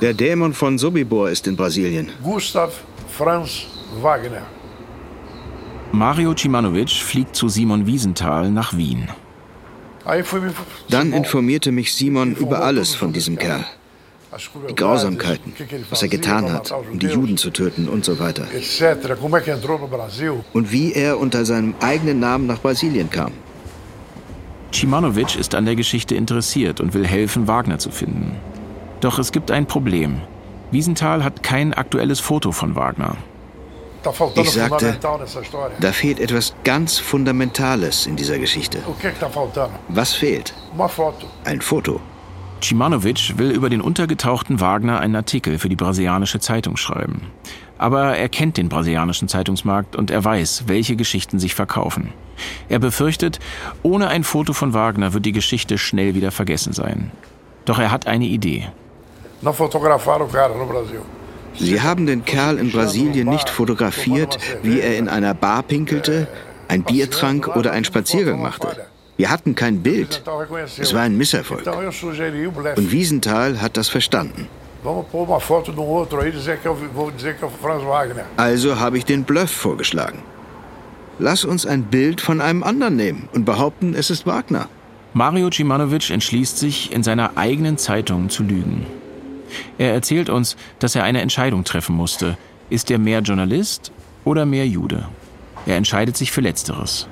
Der 0.00 0.14
Dämon 0.14 0.52
von 0.52 0.78
Sobibor 0.78 1.30
ist 1.30 1.46
in 1.46 1.56
Brasilien. 1.56 2.10
Gustav 2.22 2.82
Franz 3.08 3.66
Wagner. 4.02 4.42
Mario 5.92 6.34
Cimanovic 6.34 6.90
fliegt 6.90 7.36
zu 7.36 7.48
Simon 7.48 7.86
Wiesenthal 7.86 8.50
nach 8.50 8.76
Wien. 8.76 9.08
Dann 10.88 11.12
informierte 11.12 11.72
mich 11.72 11.94
Simon 11.94 12.34
über 12.34 12.62
alles 12.62 12.94
von 12.94 13.12
diesem 13.12 13.36
Kerl. 13.36 13.64
Die 14.68 14.74
Grausamkeiten, 14.74 15.52
was 15.90 16.02
er 16.02 16.08
getan 16.08 16.52
hat, 16.52 16.72
um 16.72 16.98
die 16.98 17.06
Juden 17.06 17.36
zu 17.36 17.50
töten 17.50 17.88
und 17.88 18.04
so 18.04 18.18
weiter. 18.18 18.46
Und 20.52 20.72
wie 20.72 20.92
er 20.92 21.18
unter 21.18 21.44
seinem 21.44 21.74
eigenen 21.80 22.20
Namen 22.20 22.46
nach 22.46 22.60
Brasilien 22.60 23.10
kam. 23.10 23.32
Cimanovic 24.72 25.36
ist 25.36 25.54
an 25.54 25.64
der 25.64 25.76
Geschichte 25.76 26.14
interessiert 26.14 26.80
und 26.80 26.92
will 26.92 27.06
helfen, 27.06 27.48
Wagner 27.48 27.78
zu 27.78 27.90
finden. 27.90 28.36
Doch 29.00 29.18
es 29.18 29.32
gibt 29.32 29.50
ein 29.50 29.66
Problem. 29.66 30.20
Wiesenthal 30.70 31.22
hat 31.22 31.42
kein 31.42 31.72
aktuelles 31.72 32.20
Foto 32.20 32.52
von 32.52 32.74
Wagner. 32.74 33.16
Ich 34.36 34.50
sagte, 34.50 34.98
da 35.80 35.92
fehlt 35.92 36.20
etwas 36.20 36.54
ganz 36.64 36.98
Fundamentales 36.98 38.06
in 38.06 38.16
dieser 38.16 38.38
Geschichte. 38.38 38.78
Was 39.88 40.14
fehlt? 40.14 40.54
Ein 41.44 41.60
Foto. 41.60 42.00
Cimanovic 42.62 43.38
will 43.38 43.50
über 43.50 43.70
den 43.70 43.80
untergetauchten 43.80 44.60
Wagner 44.60 45.00
einen 45.00 45.16
Artikel 45.16 45.58
für 45.58 45.68
die 45.68 45.76
brasilianische 45.76 46.40
Zeitung 46.40 46.76
schreiben. 46.76 47.22
Aber 47.78 48.16
er 48.16 48.28
kennt 48.28 48.56
den 48.56 48.68
brasilianischen 48.68 49.28
Zeitungsmarkt 49.28 49.96
und 49.96 50.10
er 50.10 50.24
weiß, 50.24 50.64
welche 50.66 50.96
Geschichten 50.96 51.38
sich 51.38 51.54
verkaufen. 51.54 52.12
Er 52.68 52.78
befürchtet, 52.78 53.38
ohne 53.82 54.08
ein 54.08 54.24
Foto 54.24 54.52
von 54.52 54.72
Wagner 54.72 55.12
wird 55.12 55.26
die 55.26 55.32
Geschichte 55.32 55.76
schnell 55.78 56.14
wieder 56.14 56.30
vergessen 56.30 56.72
sein. 56.72 57.10
Doch 57.66 57.78
er 57.78 57.90
hat 57.90 58.06
eine 58.06 58.24
Idee. 58.24 58.68
Sie 61.58 61.80
haben 61.80 62.06
den 62.06 62.24
Kerl 62.24 62.58
in 62.58 62.70
Brasilien 62.70 63.28
nicht 63.28 63.48
fotografiert, 63.48 64.38
wie 64.62 64.80
er 64.80 64.98
in 64.98 65.08
einer 65.08 65.34
Bar 65.34 65.62
pinkelte, 65.62 66.28
ein 66.68 66.82
Bier 66.82 67.10
trank 67.10 67.48
oder 67.48 67.72
einen 67.72 67.84
Spaziergang 67.84 68.42
machte. 68.42 68.86
Wir 69.16 69.30
hatten 69.30 69.54
kein 69.54 69.82
Bild. 69.82 70.22
Es 70.78 70.92
war 70.94 71.02
ein 71.02 71.16
Misserfolg. 71.16 71.66
Und 71.66 72.92
Wiesenthal 72.92 73.60
hat 73.60 73.76
das 73.76 73.88
verstanden. 73.88 74.48
Also 78.36 78.78
habe 78.78 78.98
ich 78.98 79.04
den 79.04 79.24
Bluff 79.24 79.50
vorgeschlagen. 79.50 80.22
Lass 81.18 81.44
uns 81.44 81.64
ein 81.64 81.84
Bild 81.84 82.20
von 82.20 82.40
einem 82.40 82.62
anderen 82.62 82.96
nehmen 82.96 83.28
und 83.32 83.46
behaupten, 83.46 83.94
es 83.94 84.10
ist 84.10 84.26
Wagner. 84.26 84.68
Mario 85.14 85.48
Cimanovic 85.50 86.10
entschließt 86.10 86.58
sich, 86.58 86.92
in 86.92 87.02
seiner 87.02 87.38
eigenen 87.38 87.78
Zeitung 87.78 88.28
zu 88.28 88.42
lügen. 88.42 88.86
Er 89.78 89.94
erzählt 89.94 90.28
uns, 90.28 90.56
dass 90.78 90.94
er 90.94 91.04
eine 91.04 91.22
Entscheidung 91.22 91.64
treffen 91.64 91.96
musste. 91.96 92.36
Ist 92.68 92.90
er 92.90 92.98
mehr 92.98 93.20
Journalist 93.20 93.92
oder 94.24 94.44
mehr 94.44 94.66
Jude? 94.66 95.08
Er 95.64 95.76
entscheidet 95.76 96.16
sich 96.18 96.32
für 96.32 96.42
Letzteres. 96.42 97.08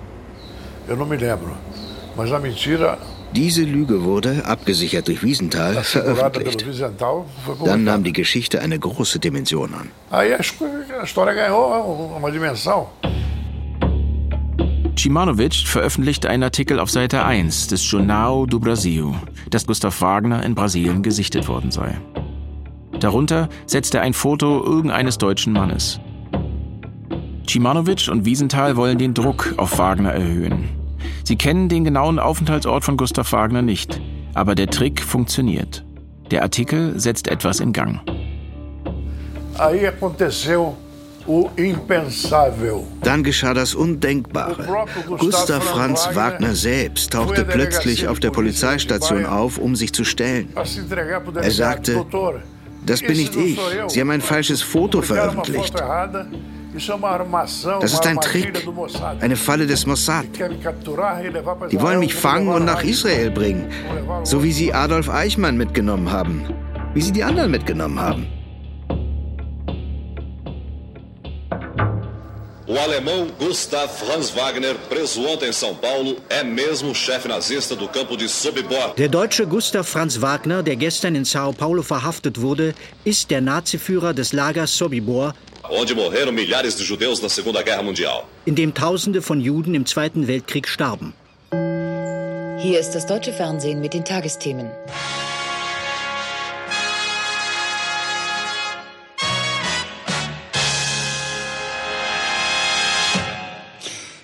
Diese 3.35 3.63
Lüge 3.65 4.05
wurde, 4.05 4.45
abgesichert 4.45 5.09
durch 5.09 5.25
Wiesenthal, 5.25 5.83
veröffentlicht. 5.83 6.65
Dann 7.65 7.85
nahm 7.85 8.05
die 8.05 8.13
Geschichte 8.13 8.61
eine 8.61 8.79
große 8.79 9.19
Dimension 9.19 9.75
an. 9.75 9.91
Cimanovic 14.97 15.55
veröffentlichte 15.67 16.31
einen 16.31 16.45
Artikel 16.45 16.79
auf 16.79 16.91
Seite 16.91 17.25
1 17.25 17.67
des 17.67 17.91
Jornal 17.91 18.47
do 18.47 18.61
Brasil, 18.61 19.13
dass 19.51 19.67
Gustav 19.67 20.01
Wagner 20.01 20.45
in 20.45 20.55
Brasilien 20.55 21.03
gesichtet 21.03 21.49
worden 21.49 21.73
sei. 21.73 21.99
Darunter 23.01 23.49
setzt 23.67 23.95
er 23.97 24.03
ein 24.03 24.15
Foto 24.15 24.65
irgendeines 24.65 25.19
deutschen 25.19 25.53
Mannes. 25.53 25.99
Cimanovic 27.49 28.09
und 28.09 28.25
Wiesenthal 28.25 28.77
wollen 28.77 28.99
den 28.99 29.13
Druck 29.13 29.55
auf 29.57 29.77
Wagner 29.79 30.13
erhöhen. 30.13 30.84
Sie 31.25 31.37
kennen 31.37 31.71
den 31.71 31.85
genauen 31.85 32.19
Aufenthaltsort 32.19 32.85
von 32.85 32.99
Gustav 32.99 33.33
Wagner 33.33 33.63
nicht, 33.63 34.01
aber 34.35 34.55
der 34.55 34.67
Trick 34.67 35.01
funktioniert. 35.03 35.83
Der 36.31 36.43
Artikel 36.43 37.01
setzt 37.01 37.29
etwas 37.29 37.61
in 37.61 37.73
Gang. 37.73 38.01
Dann 43.03 43.23
geschah 43.23 43.55
das 43.55 43.75
Undenkbare. 43.75 44.87
Gustav 45.19 45.65
Franz 45.65 46.09
Wagner 46.13 46.55
selbst 46.55 47.13
tauchte 47.13 47.45
plötzlich 47.45 48.07
auf 48.09 48.21
der 48.21 48.31
Polizeistation 48.31 49.25
auf, 49.25 49.57
um 49.57 49.75
sich 49.77 49.95
zu 49.95 50.05
stellen. 50.05 50.49
Er 50.55 51.51
sagte, 51.51 52.05
das 52.85 53.01
bin 53.01 53.17
nicht 53.17 53.35
ich. 53.35 53.59
Sie 53.89 54.01
haben 54.01 54.11
ein 54.11 54.21
falsches 54.21 54.61
Foto 54.61 55.01
veröffentlicht. 55.01 55.75
Das 56.75 57.93
ist 57.93 58.07
ein 58.07 58.21
Trick, 58.21 58.67
eine 59.21 59.37
Falle 59.37 59.67
des 59.67 59.87
Mossad. 59.87 60.27
Die 61.71 61.81
wollen 61.81 62.01
mich 62.01 62.15
fangen 62.15 62.49
und 62.49 62.65
nach 62.65 62.83
Israel 62.83 63.31
bringen, 63.31 63.69
so 64.25 64.43
wie 64.43 64.51
sie 64.51 64.73
Adolf 64.73 65.09
Eichmann 65.09 65.57
mitgenommen 65.57 66.11
haben, 66.11 66.43
wie 66.93 67.01
sie 67.01 67.13
die 67.13 67.23
anderen 67.23 67.53
mitgenommen 67.53 68.01
haben. 68.01 68.27
O 72.67 72.77
alemão 72.77 73.29
Gustav 73.39 73.89
Franz 73.89 74.35
Wagner, 74.35 74.75
preso 74.89 75.21
ontem 75.29 75.51
em 75.51 75.53
São 75.53 75.75
Paulo, 75.77 76.17
é 76.29 76.43
mesmo 76.43 76.93
chefe 76.93 77.29
nazista 77.29 77.77
do 77.77 77.87
campo 77.87 78.17
de 78.17 78.29
Sobibor. 78.29 78.95
Der 78.97 79.09
deutsche 79.09 79.47
Gustav 79.47 79.87
Franz 79.87 80.21
Wagner, 80.21 80.63
der 80.63 80.75
gestern 80.75 81.15
in 81.15 81.25
Sao 81.25 81.53
Paulo 81.53 81.83
verhaftet 81.83 82.41
wurde, 82.41 82.75
ist 83.05 83.31
der 83.31 83.43
Naziführer 83.43 84.13
des 84.13 84.33
Lagers 84.33 84.77
Sobibor, 84.77 85.35
onde 85.71 85.95
morreram 85.95 86.33
milhares 86.35 86.75
de 86.77 86.85
judeus 86.85 87.21
na 87.21 87.29
Segunda 87.29 87.63
Guerra 87.63 87.83
Mundial. 87.83 88.25
in 88.45 88.55
dem 88.55 88.73
Tausende 88.75 89.23
von 89.23 89.41
Juden 89.41 89.75
im 89.75 89.87
Zweiten 89.87 90.27
Weltkrieg 90.27 90.69
starben. 90.69 91.15
Hier 92.59 92.81
ist 92.81 92.93
das 92.93 93.07
deutsche 93.07 93.33
Fernsehen 93.33 93.81
mit 93.81 93.93
den 93.95 94.05
Tagesthemen. 94.05 94.71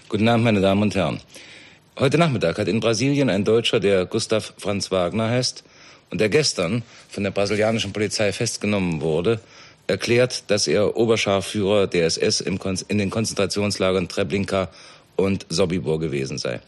Guten 0.08 0.28
Abend, 0.28 0.44
meine 0.44 0.60
Damen 0.60 0.82
und 0.82 0.94
Herren. 0.94 1.20
Heute 1.98 2.18
Nachmittag 2.18 2.58
hat 2.58 2.66
in 2.66 2.80
Brasilien 2.80 3.30
ein 3.30 3.44
Deutscher, 3.44 3.78
der 3.78 4.06
Gustav 4.06 4.54
Franz 4.58 4.90
Wagner 4.90 5.28
heißt 5.28 5.62
und 6.10 6.20
der 6.20 6.28
gestern 6.28 6.82
von 7.08 7.22
der 7.22 7.30
brasilianischen 7.30 7.92
Polizei 7.92 8.32
festgenommen 8.32 9.00
wurde, 9.00 9.40
erklärt, 9.90 10.50
dass 10.50 10.66
er 10.66 10.96
Oberscharführer 10.96 11.86
der 11.86 12.06
SS 12.06 12.40
im 12.40 12.58
Kon 12.58 12.78
in 12.88 12.98
den 12.98 13.10
Konzentrationslagern 13.10 14.08
Treblinka 14.08 14.68
und 15.16 15.46
Sobibor 15.48 16.00
gewesen 16.00 16.38
sei. 16.38 16.60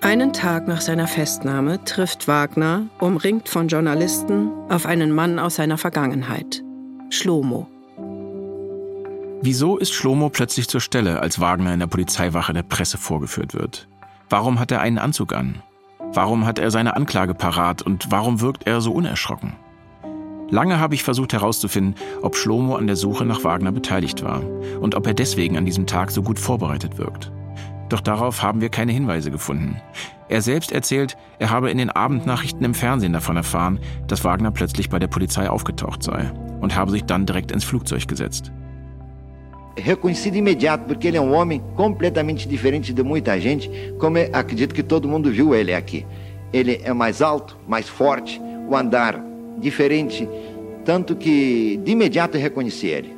Einen 0.00 0.32
Tag 0.32 0.68
nach 0.68 0.80
seiner 0.80 1.06
Festnahme 1.06 1.84
trifft 1.84 2.28
Wagner, 2.28 2.86
umringt 2.98 3.48
von 3.48 3.68
Journalisten, 3.68 4.50
auf 4.68 4.86
einen 4.86 5.12
Mann 5.12 5.38
aus 5.38 5.56
seiner 5.56 5.76
Vergangenheit, 5.76 6.62
Schlomo. 7.10 7.68
Wieso 9.42 9.76
ist 9.76 9.92
Schlomo 9.92 10.30
plötzlich 10.30 10.66
zur 10.68 10.80
Stelle, 10.80 11.20
als 11.20 11.40
Wagner 11.40 11.72
in 11.72 11.80
der 11.80 11.86
Polizeiwache 11.88 12.52
der 12.52 12.62
Presse 12.62 12.98
vorgeführt 12.98 13.54
wird? 13.54 13.86
Warum 14.30 14.58
hat 14.58 14.72
er 14.72 14.80
einen 14.80 14.98
Anzug 14.98 15.32
an? 15.32 15.62
Warum 16.12 16.46
hat 16.46 16.58
er 16.58 16.70
seine 16.70 16.96
Anklage 16.96 17.34
parat 17.34 17.82
und 17.82 18.10
warum 18.10 18.40
wirkt 18.40 18.66
er 18.66 18.80
so 18.80 18.92
unerschrocken? 18.92 19.54
Lange 20.50 20.80
habe 20.80 20.94
ich 20.94 21.02
versucht 21.02 21.34
herauszufinden, 21.34 21.94
ob 22.22 22.34
Schlomo 22.34 22.76
an 22.76 22.86
der 22.86 22.96
Suche 22.96 23.26
nach 23.26 23.44
Wagner 23.44 23.70
beteiligt 23.70 24.24
war 24.24 24.42
und 24.80 24.94
ob 24.94 25.06
er 25.06 25.12
deswegen 25.12 25.58
an 25.58 25.66
diesem 25.66 25.86
Tag 25.86 26.10
so 26.10 26.22
gut 26.22 26.38
vorbereitet 26.38 26.96
wirkt. 26.96 27.30
Doch 27.90 28.00
darauf 28.00 28.42
haben 28.42 28.60
wir 28.60 28.70
keine 28.70 28.92
Hinweise 28.92 29.30
gefunden. 29.30 29.80
Er 30.28 30.42
selbst 30.42 30.72
erzählt, 30.72 31.16
er 31.38 31.50
habe 31.50 31.70
in 31.70 31.78
den 31.78 31.90
Abendnachrichten 31.90 32.64
im 32.64 32.74
Fernsehen 32.74 33.12
davon 33.12 33.36
erfahren, 33.36 33.78
dass 34.06 34.24
Wagner 34.24 34.50
plötzlich 34.50 34.88
bei 34.88 34.98
der 34.98 35.06
Polizei 35.06 35.48
aufgetaucht 35.48 36.02
sei 36.02 36.30
und 36.60 36.74
habe 36.74 36.90
sich 36.90 37.04
dann 37.04 37.26
direkt 37.26 37.50
ins 37.50 37.64
Flugzeug 37.64 38.08
gesetzt. 38.08 38.50
Reconheci 39.80 40.30
de 40.30 40.38
imediato, 40.38 40.84
porque 40.84 41.08
ele 41.08 41.16
é 41.16 41.20
um 41.20 41.34
homem 41.34 41.62
completamente 41.76 42.48
diferente 42.48 42.92
de 42.92 43.02
muita 43.02 43.38
gente, 43.40 43.70
como 43.98 44.18
eu 44.18 44.28
acredito 44.32 44.74
que 44.74 44.82
todo 44.82 45.08
mundo 45.08 45.30
viu 45.30 45.54
ele 45.54 45.72
aqui. 45.74 46.06
Ele 46.52 46.80
é 46.82 46.92
mais 46.92 47.20
alto, 47.22 47.56
mais 47.66 47.88
forte, 47.88 48.40
o 48.68 48.76
andar 48.76 49.22
diferente, 49.58 50.28
tanto 50.84 51.16
que 51.16 51.78
de 51.84 51.92
imediato 51.92 52.36
eu 52.36 52.40
reconheci 52.42 52.86
ele. 52.86 53.16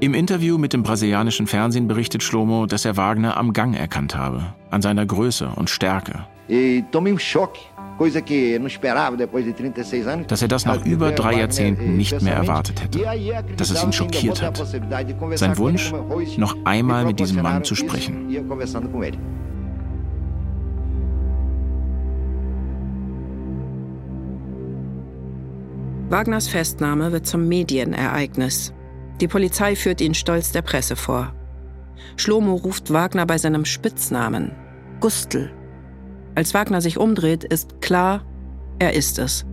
Im 0.00 0.14
Interview 0.14 0.58
mit 0.58 0.72
dem 0.72 0.82
brasilianischen 0.82 1.46
Fernsehen 1.46 1.86
berichtet 1.86 2.24
Schlomo, 2.24 2.66
dass 2.66 2.84
er 2.84 2.96
Wagner 2.96 3.36
am 3.36 3.52
Gang 3.52 3.76
erkannt 3.76 4.16
habe, 4.16 4.42
an 4.70 4.82
seiner 4.82 5.06
Größe 5.06 5.48
und 5.54 5.70
Stärke. 5.70 6.26
E 6.48 6.82
tomei 6.90 7.12
um 7.12 7.18
choque, 7.20 7.60
coisa 7.98 8.20
que 8.20 8.52
eu 8.52 8.60
não 8.60 8.66
esperava 8.66 9.16
depois 9.16 9.44
de 9.44 9.52
36 9.52 10.06
anos. 10.06 10.26
Dass 10.26 10.42
er 10.42 10.48
das 10.48 10.64
nach 10.64 10.84
über 10.84 11.12
drei 11.12 11.38
Jahrzehnten 11.38 11.96
nicht 11.96 12.20
mehr 12.22 12.34
erwartet 12.34 12.82
hätte, 12.82 12.98
dass 13.56 13.70
es 13.70 13.82
ihn 13.82 13.92
schockiert 13.92 14.42
hat. 14.42 14.56
Sein 15.34 15.58
Wunsch, 15.58 15.92
noch 16.36 16.56
einmal 16.64 17.04
mit 17.04 17.18
diesem 17.18 17.42
Mann 17.42 17.64
zu 17.64 17.74
sprechen. 17.74 18.28
Wagners 26.12 26.46
Festnahme 26.46 27.10
wird 27.10 27.26
zum 27.26 27.48
Medienereignis. 27.48 28.74
Die 29.22 29.28
Polizei 29.28 29.76
führt 29.76 30.02
ihn 30.02 30.12
stolz 30.12 30.52
der 30.52 30.60
Presse 30.60 30.94
vor. 30.94 31.32
Schlomo 32.16 32.54
ruft 32.56 32.92
Wagner 32.92 33.24
bei 33.24 33.38
seinem 33.38 33.64
Spitznamen, 33.64 34.52
Gustl. 35.00 35.50
Als 36.34 36.54
Wagner 36.54 36.80
sich 36.80 36.98
umdreht, 36.98 37.44
ist 37.44 37.80
klar, 37.80 38.24
er 38.78 38.94
ist 38.94 39.18
es. 39.18 39.44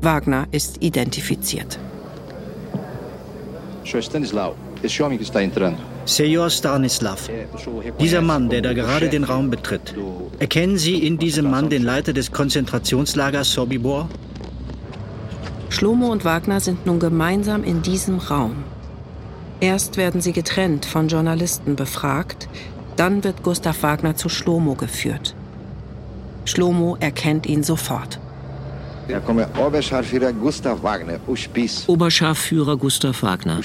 Wagner 0.00 0.46
ist 0.50 0.82
identifiziert. 0.82 1.78
Senhor 3.84 4.02
Stanislau, 4.02 4.54
esse 4.82 5.04
homem 5.04 5.18
que 5.18 5.24
está 5.24 5.40
entrando, 5.40 5.78
Sejor 6.06 6.50
Stanislav, 6.50 7.28
dieser 7.98 8.22
Mann, 8.22 8.48
der 8.48 8.62
da 8.62 8.72
gerade 8.72 9.08
den 9.08 9.24
Raum 9.24 9.50
betritt, 9.50 9.94
erkennen 10.38 10.78
Sie 10.78 11.04
in 11.04 11.18
diesem 11.18 11.50
Mann 11.50 11.68
den 11.68 11.82
Leiter 11.82 12.12
des 12.12 12.30
Konzentrationslagers 12.30 13.52
Sobibor? 13.52 14.08
Schlomo 15.68 16.12
und 16.12 16.24
Wagner 16.24 16.60
sind 16.60 16.86
nun 16.86 17.00
gemeinsam 17.00 17.64
in 17.64 17.82
diesem 17.82 18.18
Raum. 18.18 18.64
Erst 19.60 19.96
werden 19.96 20.20
sie 20.20 20.32
getrennt 20.32 20.86
von 20.86 21.08
Journalisten 21.08 21.76
befragt, 21.76 22.48
dann 22.96 23.24
wird 23.24 23.42
Gustav 23.42 23.82
Wagner 23.82 24.14
zu 24.14 24.28
Schlomo 24.28 24.74
geführt. 24.74 25.35
Schlomo 26.46 26.96
erkennt 27.00 27.46
ihn 27.46 27.62
sofort. 27.62 28.20
É 29.08 29.20
Oberscharführer 29.60 30.32
Gustav 30.32 30.82
Wagner, 30.82 31.20
o 31.26 31.36
Spieß. 31.36 31.84
Oberscharführer 31.86 32.76
Gustav 32.76 33.22
Wagner. 33.22 33.60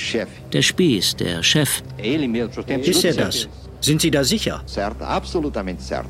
Der 0.54 0.62
Spieß, 0.62 1.16
der 1.16 1.42
Chef. 1.42 1.82
Ist 1.98 3.04
er 3.04 3.14
das? 3.14 3.48
Sind 3.80 4.02
Sie 4.02 4.12
da 4.12 4.24
sicher? 4.24 4.62
Absolutamente. 5.00 6.04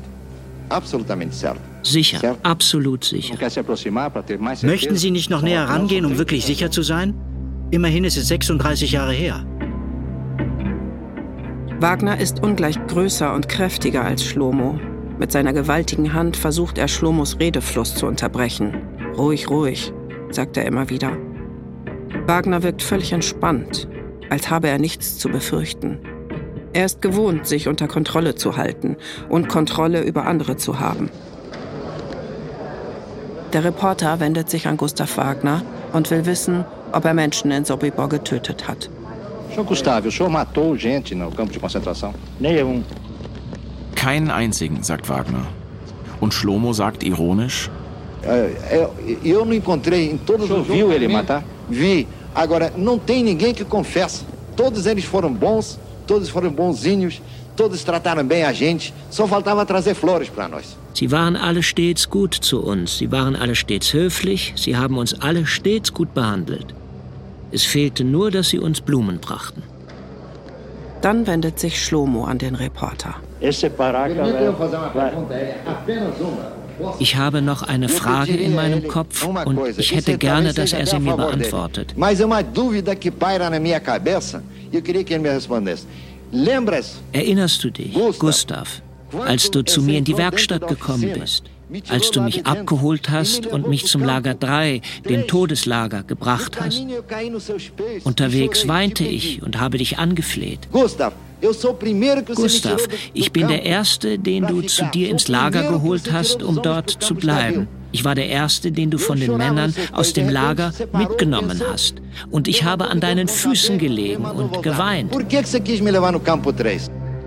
Absolutamente. 0.68 1.54
Sicher, 1.82 2.36
absolut 2.42 3.04
sicher. 3.04 3.34
Möchten 4.62 4.96
Sie 4.96 5.10
nicht 5.10 5.30
noch 5.30 5.42
näher 5.42 5.64
rangehen, 5.64 6.04
um 6.04 6.18
wirklich 6.18 6.44
sicher 6.44 6.70
zu 6.70 6.82
sein? 6.82 7.14
Immerhin 7.70 8.04
ist 8.04 8.18
es 8.18 8.28
36 8.28 8.92
Jahre 8.92 9.12
her. 9.12 9.46
Wagner 11.80 12.20
ist 12.20 12.42
ungleich 12.42 12.76
größer 12.86 13.34
und 13.34 13.48
kräftiger 13.48 14.04
als 14.04 14.24
Schlomo. 14.24 14.78
Mit 15.18 15.30
seiner 15.30 15.52
gewaltigen 15.52 16.14
Hand 16.14 16.36
versucht 16.36 16.78
er 16.78 16.88
Schlomos 16.88 17.38
Redefluss 17.38 17.94
zu 17.94 18.06
unterbrechen. 18.06 18.74
Ruhig, 19.16 19.48
ruhig, 19.50 19.92
sagt 20.30 20.56
er 20.56 20.64
immer 20.66 20.88
wieder. 20.90 21.16
Wagner 22.26 22.62
wirkt 22.62 22.82
völlig 22.82 23.12
entspannt, 23.12 23.88
als 24.30 24.50
habe 24.50 24.68
er 24.68 24.78
nichts 24.78 25.18
zu 25.18 25.28
befürchten. 25.28 25.98
Er 26.72 26.86
ist 26.86 27.02
gewohnt, 27.02 27.46
sich 27.46 27.68
unter 27.68 27.86
Kontrolle 27.88 28.34
zu 28.34 28.56
halten 28.56 28.96
und 29.28 29.48
Kontrolle 29.48 30.02
über 30.02 30.26
andere 30.26 30.56
zu 30.56 30.80
haben. 30.80 31.10
Der 33.52 33.64
Reporter 33.64 34.18
wendet 34.20 34.48
sich 34.48 34.66
an 34.66 34.78
Gustav 34.78 35.18
Wagner 35.18 35.62
und 35.92 36.10
will 36.10 36.24
wissen, 36.24 36.64
ob 36.92 37.04
er 37.04 37.12
Menschen 37.12 37.50
in 37.50 37.66
Sobibor 37.66 38.08
getötet 38.08 38.66
hat. 38.66 38.88
Senhor 39.50 39.66
Gustavo, 39.66 40.08
o 40.08 40.10
senhor 40.10 40.30
matou 40.30 40.74
gente 40.78 41.14
no 41.14 41.30
campo 41.30 41.52
de 41.52 41.58
concentração? 41.58 42.14
Nenhum. 42.40 42.82
Keinen 44.02 44.32
einzigen, 44.32 44.82
sagt 44.82 45.08
Wagner. 45.08 45.46
Und 46.20 46.34
Schlomo 46.34 46.72
sagt 46.72 47.04
ironisch, 47.04 47.70
Eu 49.22 49.44
não 49.44 49.54
encontrei 49.54 50.10
em 50.10 50.18
todos 50.18 50.50
os 50.50 50.66
viu 50.66 50.90
ele 50.90 51.06
matar? 51.06 51.44
Vi. 51.70 52.08
Agora, 52.34 52.72
não 52.76 52.98
tem 52.98 53.22
ninguém 53.22 53.54
que 53.54 53.64
confessa. 53.64 54.24
Todos 54.56 54.86
eles 54.86 55.04
foram 55.04 55.32
bons, 55.32 55.78
todos 56.04 56.28
foram 56.28 56.50
bonzinhos, 56.50 57.22
todos 57.54 57.84
trataram 57.84 58.24
bem 58.24 58.42
a 58.42 58.52
gente. 58.52 58.92
Só 59.08 59.28
faltava 59.28 59.64
trazer 59.64 59.94
flores 59.94 60.28
para 60.28 60.48
nós. 60.48 60.76
Sie 60.94 61.08
waren 61.08 61.36
alle 61.36 61.62
stets 61.62 62.04
gut 62.04 62.34
zu 62.34 62.58
uns, 62.60 62.98
sie 62.98 63.08
waren 63.12 63.36
alle 63.36 63.54
stets 63.54 63.92
höflich, 63.94 64.52
sie 64.56 64.74
haben 64.76 64.98
uns 64.98 65.14
alle 65.20 65.46
stets 65.46 65.92
gut 65.92 66.12
behandelt. 66.12 66.74
Es 67.52 67.64
fehlte 67.64 68.02
nur, 68.02 68.32
dass 68.32 68.48
sie 68.48 68.58
uns 68.58 68.80
Blumen 68.80 69.20
brachten. 69.20 69.62
Dann 71.02 71.24
wendet 71.28 71.60
sich 71.60 71.80
Schlomo 71.80 72.24
an 72.24 72.38
den 72.38 72.56
Reporter. 72.56 73.14
Ich 76.98 77.16
habe 77.16 77.42
noch 77.42 77.62
eine 77.62 77.88
Frage 77.88 78.32
in 78.32 78.54
meinem 78.54 78.88
Kopf 78.88 79.26
und 79.26 79.60
ich 79.78 79.94
hätte 79.94 80.18
gerne, 80.18 80.54
dass 80.54 80.72
er 80.72 80.86
sie 80.86 80.98
mir 80.98 81.16
beantwortet. 81.16 81.94
E 81.96 82.02
Erinnerst 87.12 87.64
du 87.64 87.70
dich, 87.70 87.94
Gustav, 88.18 88.82
als 89.26 89.50
du 89.50 89.62
zu 89.62 89.82
mir 89.82 89.98
in 89.98 90.04
die 90.04 90.16
Werkstatt 90.16 90.66
gekommen 90.66 91.10
bist, 91.18 91.44
als 91.88 92.10
du 92.10 92.22
mich 92.22 92.46
abgeholt 92.46 93.10
hast 93.10 93.46
und 93.46 93.68
mich 93.68 93.86
zum 93.86 94.02
Lager 94.02 94.34
3, 94.34 94.80
dem 95.08 95.26
Todeslager, 95.26 96.02
gebracht 96.02 96.58
hast? 96.60 96.82
Unterwegs 98.04 98.68
weinte 98.68 99.04
ich 99.04 99.42
und 99.42 99.60
habe 99.60 99.78
dich 99.78 99.98
angefleht. 99.98 100.68
Gustav, 100.72 101.12
Gustav, 102.34 102.88
ich 103.12 103.32
bin 103.32 103.48
der 103.48 103.64
Erste, 103.64 104.18
den 104.18 104.46
du 104.46 104.62
zu 104.62 104.84
dir 104.86 105.10
ins 105.10 105.28
Lager 105.28 105.68
geholt 105.68 106.12
hast, 106.12 106.42
um 106.42 106.62
dort 106.62 106.90
zu 106.90 107.14
bleiben. 107.14 107.68
Ich 107.90 108.04
war 108.04 108.14
der 108.14 108.28
Erste, 108.28 108.72
den 108.72 108.90
du 108.90 108.98
von 108.98 109.20
den 109.20 109.36
Männern 109.36 109.74
aus 109.92 110.12
dem 110.12 110.28
Lager 110.28 110.72
mitgenommen 110.92 111.60
hast. 111.70 111.96
Und 112.30 112.48
ich 112.48 112.64
habe 112.64 112.88
an 112.88 113.00
deinen 113.00 113.28
Füßen 113.28 113.78
gelegen 113.78 114.24
und 114.24 114.62
geweint. 114.62 115.12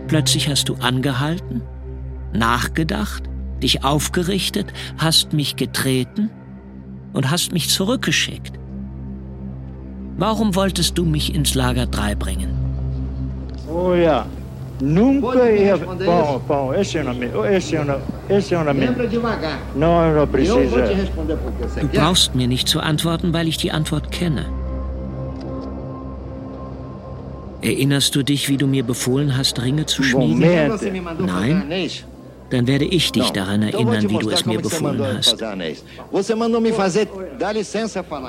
Plötzlich 0.07 0.49
hast 0.49 0.69
du 0.69 0.75
angehalten, 0.75 1.61
nachgedacht, 2.33 3.23
dich 3.61 3.83
aufgerichtet, 3.83 4.67
hast 4.97 5.33
mich 5.33 5.55
getreten 5.55 6.29
und 7.13 7.29
hast 7.29 7.51
mich 7.51 7.69
zurückgeschickt. 7.69 8.53
Warum 10.17 10.55
wolltest 10.55 10.97
du 10.97 11.05
mich 11.05 11.35
ins 11.35 11.55
Lager 11.55 11.85
3 11.85 12.15
bringen? 12.15 12.64
Oh 13.67 13.95
ja, 13.95 14.25
Nunca 14.81 15.49
ia. 15.51 15.77
Bom, 15.77 16.41
bom, 16.47 16.73
esse 16.73 16.97
é 16.97 17.01
o 17.01 17.05
nome. 17.05 17.29
Esse 17.55 17.75
é 17.75 17.81
o 17.81 17.85
nome. 17.85 18.01
Esse 18.29 18.53
é 18.53 18.57
o 18.57 18.63
nome. 18.63 18.87
Não, 19.75 20.15
não 20.15 20.27
precisa. 20.27 20.81
Du 21.81 21.87
brauchst 21.87 22.35
mir 22.35 22.47
nicht 22.47 22.67
zu 22.67 22.79
antworten, 22.79 23.33
weil 23.33 23.47
ich 23.47 23.57
die 23.57 23.71
Antwort 23.71 24.11
kenne. 24.11 24.45
Erinnerst 27.61 28.13
du 28.15 28.21
dich, 28.21 28.47
wie 28.49 28.57
du 28.57 28.67
mir 28.67 28.83
befohlen 28.83 29.35
hast, 29.35 29.61
Ringe 29.61 29.85
zu 29.85 30.03
schmieden? 30.03 30.39
Nein? 31.19 31.63
Dann 32.49 32.67
werde 32.67 32.85
ich 32.85 33.11
dich 33.11 33.31
daran 33.31 33.63
erinnern, 33.63 34.09
wie 34.09 34.17
du 34.17 34.29
es 34.29 34.45
mir 34.45 34.59
befohlen 34.59 35.01
hast. 35.01 35.41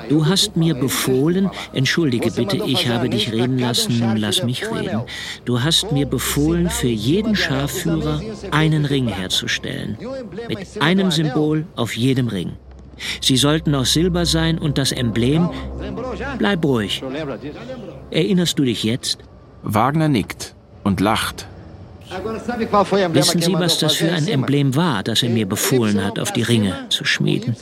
Du 0.09 0.25
hast 0.25 0.57
mir 0.57 0.75
befohlen, 0.75 1.49
entschuldige 1.73 2.31
bitte, 2.31 2.57
ich 2.65 2.87
habe 2.89 3.09
dich 3.09 3.31
reden 3.31 3.59
lassen, 3.59 4.17
lass 4.17 4.43
mich 4.43 4.69
reden. 4.71 5.01
Du 5.45 5.61
hast 5.61 5.91
mir 5.91 6.05
befohlen, 6.05 6.69
für 6.69 6.87
jeden 6.87 7.35
Schafführer 7.35 8.21
einen 8.51 8.85
Ring 8.85 9.07
herzustellen, 9.07 9.97
mit 10.47 10.81
einem 10.81 11.11
Symbol 11.11 11.65
auf 11.75 11.95
jedem 11.95 12.27
Ring. 12.27 12.53
Sie 13.21 13.37
sollten 13.37 13.75
aus 13.75 13.93
Silber 13.93 14.25
sein 14.25 14.57
und 14.57 14.77
das 14.79 14.91
Emblem, 14.91 15.49
bleib 16.39 16.65
ruhig. 16.65 17.03
Erinnerst 18.09 18.57
du 18.57 18.63
dich 18.63 18.83
jetzt? 18.83 19.19
Wagner 19.61 20.07
nickt 20.07 20.55
und 20.83 20.99
lacht 20.99 21.47
Wissen 22.09 23.41
Sie, 23.41 23.53
was 23.53 23.79
das 23.79 23.95
für 23.95 24.11
ein 24.11 24.27
Emblem 24.27 24.75
war, 24.75 25.03
das 25.03 25.23
er 25.23 25.29
mir 25.29 25.45
befohlen 25.45 26.03
hat, 26.03 26.19
auf 26.19 26.31
die 26.31 26.41
Ringe 26.41 26.73
zu 26.89 27.03
schmieden? 27.03 27.55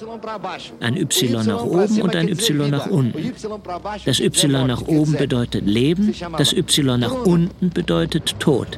Ein 0.80 0.98
Y 0.98 1.46
nach 1.46 1.64
oben 1.64 2.02
und 2.02 2.16
ein 2.16 2.30
Y 2.30 2.70
nach 2.70 2.88
unten. 2.88 3.34
Das 4.06 4.20
Y 4.20 4.68
nach 4.68 4.88
oben 4.88 5.14
bedeutet 5.14 5.66
Leben, 5.66 6.14
das 6.38 6.54
Y 6.54 7.00
nach 7.00 7.26
unten 7.26 7.70
bedeutet 7.72 8.40
Tod. 8.40 8.78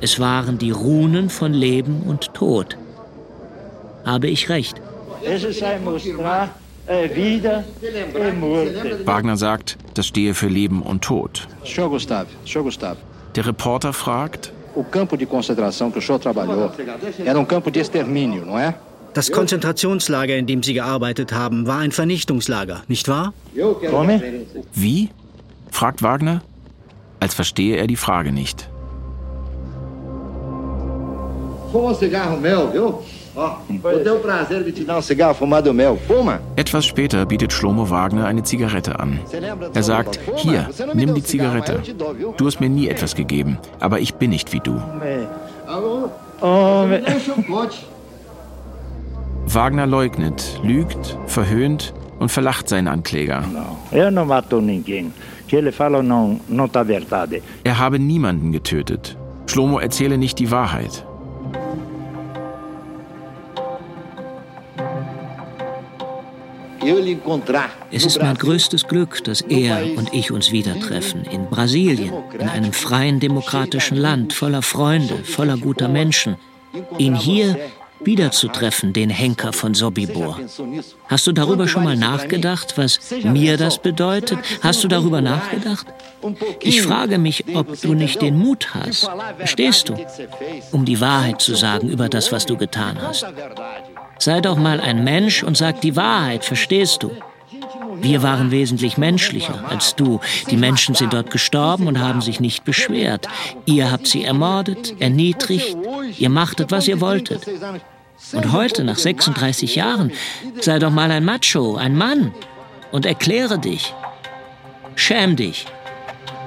Es 0.00 0.20
waren 0.20 0.58
die 0.58 0.70
Runen 0.70 1.30
von 1.30 1.52
Leben 1.52 2.02
und 2.02 2.32
Tod. 2.34 2.76
Habe 4.04 4.28
ich 4.28 4.48
recht? 4.48 4.80
Wagner 9.04 9.36
sagt, 9.36 9.76
das 9.94 10.06
stehe 10.06 10.34
für 10.34 10.48
Leben 10.48 10.82
und 10.82 11.02
Tod. 11.02 11.46
Senhor 11.64 11.90
Gustavo. 11.90 13.00
Der 13.36 13.46
Reporter 13.46 13.92
fragt? 13.92 14.52
Das 19.12 19.32
Konzentrationslager, 19.32 20.36
in 20.36 20.46
dem 20.46 20.62
Sie 20.62 20.74
gearbeitet 20.74 21.32
haben, 21.32 21.66
war 21.66 21.78
ein 21.78 21.92
Vernichtungslager, 21.92 22.82
nicht 22.88 23.08
wahr? 23.08 23.32
Wie? 24.74 25.08
fragt 25.70 26.02
Wagner, 26.02 26.42
als 27.20 27.34
verstehe 27.34 27.76
er 27.76 27.86
die 27.86 27.96
Frage 27.96 28.32
nicht. 28.32 28.68
Fuma 31.72 31.90
um 31.90 31.94
cigarro 31.94 32.36
meu, 32.36 32.72
viu? 32.72 32.94
Etwas 36.56 36.86
später 36.86 37.26
bietet 37.26 37.52
Schlomo 37.52 37.90
Wagner 37.90 38.26
eine 38.26 38.42
Zigarette 38.42 38.98
an. 38.98 39.20
Er 39.72 39.82
sagt, 39.82 40.18
hier, 40.36 40.68
nimm 40.94 41.14
die 41.14 41.22
Zigarette. 41.22 41.80
Du 42.36 42.46
hast 42.46 42.60
mir 42.60 42.68
nie 42.68 42.88
etwas 42.88 43.14
gegeben, 43.14 43.58
aber 43.78 44.00
ich 44.00 44.14
bin 44.14 44.30
nicht 44.30 44.52
wie 44.52 44.60
du. 44.60 44.82
Wagner 49.46 49.86
leugnet, 49.86 50.60
lügt, 50.62 51.16
verhöhnt 51.26 51.94
und 52.18 52.30
verlacht 52.30 52.68
seinen 52.68 52.88
Ankläger. 52.88 53.44
Er 57.64 57.78
habe 57.78 57.98
niemanden 57.98 58.52
getötet. 58.52 59.16
Schlomo 59.46 59.78
erzähle 59.78 60.18
nicht 60.18 60.38
die 60.38 60.50
Wahrheit. 60.50 61.04
Es 67.90 68.04
ist 68.04 68.20
mein 68.20 68.36
größtes 68.36 68.86
Glück, 68.86 69.22
dass 69.24 69.40
er 69.40 69.96
und 69.96 70.12
ich 70.14 70.30
uns 70.30 70.52
wieder 70.52 70.78
treffen. 70.78 71.24
In 71.24 71.46
Brasilien, 71.46 72.12
in 72.38 72.48
einem 72.48 72.72
freien 72.72 73.20
demokratischen 73.20 73.96
Land, 73.96 74.32
voller 74.32 74.62
Freunde, 74.62 75.24
voller 75.24 75.56
guter 75.56 75.88
Menschen. 75.88 76.36
Ihn 76.98 77.14
hier 77.14 77.56
wiederzutreffen, 78.00 78.92
den 78.92 79.10
Henker 79.10 79.52
von 79.52 79.74
Sobibor. 79.74 80.38
Hast 81.06 81.26
du 81.26 81.32
darüber 81.32 81.68
schon 81.68 81.84
mal 81.84 81.96
nachgedacht, 81.96 82.78
was 82.78 82.98
mir 83.22 83.56
das 83.56 83.78
bedeutet? 83.78 84.38
Hast 84.62 84.82
du 84.82 84.88
darüber 84.88 85.20
nachgedacht? 85.20 85.86
Ich 86.60 86.82
frage 86.82 87.18
mich, 87.18 87.44
ob 87.54 87.80
du 87.80 87.94
nicht 87.94 88.22
den 88.22 88.38
Mut 88.38 88.74
hast, 88.74 89.08
verstehst 89.36 89.88
du, 89.88 89.96
um 90.72 90.84
die 90.84 91.00
Wahrheit 91.00 91.40
zu 91.40 91.54
sagen 91.54 91.88
über 91.88 92.08
das, 92.08 92.32
was 92.32 92.46
du 92.46 92.56
getan 92.56 92.98
hast. 93.00 93.26
Sei 94.20 94.42
doch 94.42 94.56
mal 94.56 94.80
ein 94.80 95.02
Mensch 95.02 95.42
und 95.42 95.56
sag 95.56 95.80
die 95.80 95.96
Wahrheit, 95.96 96.44
verstehst 96.44 97.02
du? 97.02 97.10
Wir 98.02 98.22
waren 98.22 98.50
wesentlich 98.50 98.98
menschlicher 98.98 99.64
als 99.68 99.96
du. 99.96 100.20
Die 100.50 100.58
Menschen 100.58 100.94
sind 100.94 101.14
dort 101.14 101.30
gestorben 101.30 101.86
und 101.86 101.98
haben 101.98 102.20
sich 102.20 102.38
nicht 102.38 102.64
beschwert. 102.64 103.26
Ihr 103.64 103.90
habt 103.90 104.06
sie 104.06 104.24
ermordet, 104.24 105.00
erniedrigt, 105.00 105.74
ihr 106.18 106.28
machtet, 106.28 106.70
was 106.70 106.86
ihr 106.86 107.00
wolltet. 107.00 107.48
Und 108.32 108.52
heute, 108.52 108.84
nach 108.84 108.98
36 108.98 109.76
Jahren, 109.76 110.12
sei 110.60 110.78
doch 110.78 110.90
mal 110.90 111.10
ein 111.10 111.24
Macho, 111.24 111.76
ein 111.76 111.96
Mann 111.96 112.34
und 112.92 113.06
erkläre 113.06 113.58
dich. 113.58 113.94
Schäm 114.96 115.36
dich. 115.36 115.66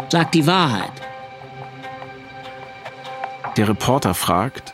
Sag 0.09 0.31
die 0.31 0.45
Wahrheit. 0.45 0.91
Der 3.57 3.67
Reporter 3.67 4.13
fragt, 4.13 4.72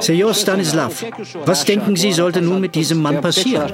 Senor 0.00 0.34
Stanislav, 0.34 1.04
was 1.44 1.64
denken 1.64 1.96
Sie, 1.96 2.12
sollte 2.12 2.42
nun 2.42 2.60
mit 2.60 2.74
diesem 2.74 3.00
Mann 3.00 3.20
passieren? 3.20 3.72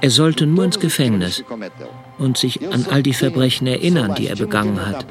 Er 0.00 0.10
sollte 0.10 0.46
nur 0.46 0.64
ins 0.64 0.78
Gefängnis 0.78 1.42
und 2.18 2.36
sich 2.36 2.60
an 2.70 2.86
all 2.90 3.02
die 3.02 3.14
Verbrechen 3.14 3.66
erinnern, 3.66 4.14
die 4.14 4.28
er 4.28 4.36
begangen 4.36 4.84
hat. 4.84 5.06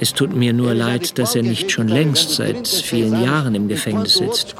Es 0.00 0.14
tut 0.14 0.34
mir 0.34 0.52
nur 0.52 0.72
leid, 0.72 1.18
dass 1.18 1.34
er 1.34 1.42
nicht 1.42 1.70
schon 1.70 1.88
längst 1.88 2.30
seit 2.30 2.66
vielen 2.66 3.22
Jahren 3.22 3.54
im 3.54 3.68
Gefängnis 3.68 4.14
sitzt. 4.14 4.56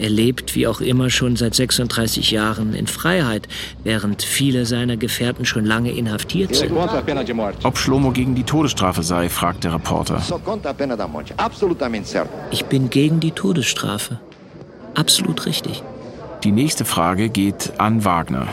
Er 0.00 0.08
lebt 0.08 0.54
wie 0.54 0.66
auch 0.66 0.80
immer 0.80 1.10
schon 1.10 1.36
seit 1.36 1.54
36 1.54 2.30
Jahren 2.30 2.72
in 2.72 2.86
Freiheit, 2.86 3.46
während 3.84 4.22
viele 4.22 4.64
seiner 4.64 4.96
Gefährten 4.96 5.44
schon 5.44 5.66
lange 5.66 5.90
inhaftiert 5.90 6.54
sind. 6.54 6.72
Ob 7.64 7.76
Schlomo 7.76 8.10
gegen 8.10 8.34
die 8.34 8.44
Todesstrafe 8.44 9.02
sei, 9.02 9.28
fragt 9.28 9.64
der 9.64 9.74
Reporter. 9.74 10.22
Ich 12.50 12.64
bin 12.64 12.88
gegen 12.88 13.20
die 13.20 13.32
Todesstrafe. 13.32 14.18
Absolut 14.94 15.44
richtig. 15.44 15.82
Die 16.44 16.52
nächste 16.52 16.86
Frage 16.86 17.28
geht 17.28 17.74
an 17.76 18.02
Wagner. 18.02 18.48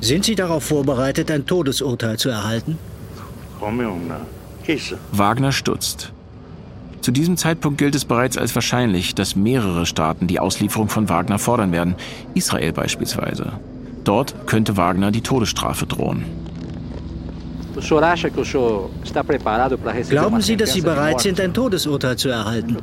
Sind 0.00 0.24
Sie 0.26 0.34
darauf 0.34 0.62
vorbereitet, 0.62 1.30
ein 1.30 1.46
Todesurteil 1.46 2.18
zu 2.18 2.28
erhalten? 2.28 2.78
Wagner 5.12 5.52
stutzt. 5.52 6.12
Zu 7.06 7.12
diesem 7.12 7.36
Zeitpunkt 7.36 7.78
gilt 7.78 7.94
es 7.94 8.04
bereits 8.04 8.36
als 8.36 8.56
wahrscheinlich, 8.56 9.14
dass 9.14 9.36
mehrere 9.36 9.86
Staaten 9.86 10.26
die 10.26 10.40
Auslieferung 10.40 10.88
von 10.88 11.08
Wagner 11.08 11.38
fordern 11.38 11.70
werden, 11.70 11.94
Israel 12.34 12.72
beispielsweise. 12.72 13.60
Dort 14.02 14.48
könnte 14.48 14.76
Wagner 14.76 15.12
die 15.12 15.20
Todesstrafe 15.20 15.86
drohen. 15.86 16.24
Glauben 20.10 20.40
Sie, 20.40 20.56
dass 20.56 20.72
Sie 20.72 20.80
bereit 20.80 21.20
sind, 21.20 21.38
ein 21.38 21.54
Todesurteil 21.54 22.16
zu 22.16 22.28
erhalten? 22.28 22.78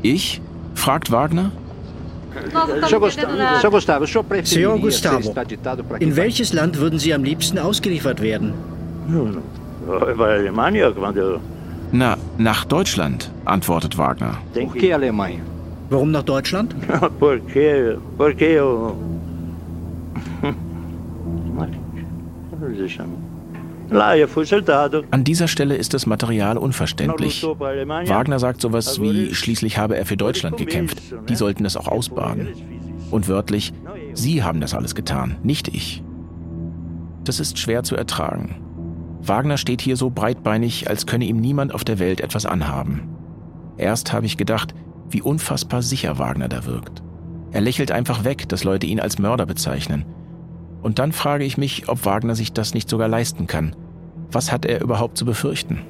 Ich? 0.00 0.40
fragt 0.74 1.12
Wagner. 1.12 1.52
Senor 4.42 4.78
Gustavo, 4.78 5.34
in 5.98 6.16
welches 6.16 6.54
Land 6.54 6.78
würden 6.78 6.98
Sie 6.98 7.12
am 7.12 7.24
liebsten 7.24 7.58
ausgeliefert 7.58 8.22
werden? 8.22 8.54
Na, 11.92 12.16
nach 12.36 12.64
Deutschland, 12.64 13.30
antwortet 13.44 13.96
Wagner. 13.96 14.38
Warum 15.90 16.10
nach 16.10 16.22
Deutschland? 16.22 16.74
An 25.10 25.24
dieser 25.24 25.48
Stelle 25.48 25.76
ist 25.76 25.94
das 25.94 26.04
Material 26.04 26.58
unverständlich. 26.58 27.42
Wagner 27.42 28.38
sagt 28.38 28.60
sowas 28.60 29.00
wie, 29.00 29.34
schließlich 29.34 29.78
habe 29.78 29.96
er 29.96 30.04
für 30.04 30.18
Deutschland 30.18 30.58
gekämpft. 30.58 30.98
Die 31.28 31.36
sollten 31.36 31.64
es 31.64 31.76
auch 31.76 31.88
ausbaden. 31.88 32.48
Und 33.10 33.28
wörtlich, 33.28 33.72
Sie 34.12 34.42
haben 34.42 34.60
das 34.60 34.74
alles 34.74 34.94
getan, 34.94 35.36
nicht 35.42 35.68
ich. 35.68 36.02
Das 37.24 37.40
ist 37.40 37.58
schwer 37.58 37.82
zu 37.82 37.96
ertragen. 37.96 38.56
Wagner 39.20 39.56
steht 39.56 39.80
hier 39.80 39.96
so 39.96 40.10
breitbeinig, 40.10 40.88
als 40.88 41.06
könne 41.06 41.24
ihm 41.24 41.40
niemand 41.40 41.74
auf 41.74 41.84
der 41.84 41.98
Welt 41.98 42.20
etwas 42.20 42.46
anhaben. 42.46 43.08
Erst 43.76 44.12
habe 44.12 44.26
ich 44.26 44.36
gedacht, 44.36 44.74
wie 45.10 45.22
unfassbar 45.22 45.82
sicher 45.82 46.18
Wagner 46.18 46.48
da 46.48 46.66
wirkt. 46.66 47.02
Er 47.50 47.60
lächelt 47.60 47.92
einfach 47.92 48.24
weg, 48.24 48.48
dass 48.48 48.64
Leute 48.64 48.86
ihn 48.86 49.00
als 49.00 49.18
Mörder 49.18 49.46
bezeichnen. 49.46 50.04
Und 50.82 50.98
dann 50.98 51.12
frage 51.12 51.44
ich 51.44 51.58
mich, 51.58 51.88
ob 51.88 52.04
Wagner 52.04 52.34
sich 52.34 52.52
das 52.52 52.74
nicht 52.74 52.88
sogar 52.88 53.08
leisten 53.08 53.46
kann. 53.46 53.74
Was 54.30 54.52
hat 54.52 54.64
er 54.66 54.80
überhaupt 54.80 55.16
zu 55.16 55.24
befürchten? 55.24 55.80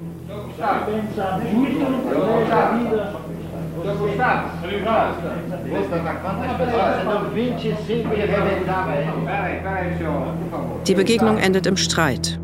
Die 10.86 10.94
Begegnung 10.94 11.38
endet 11.38 11.66
im 11.66 11.76
Streit. 11.76 12.40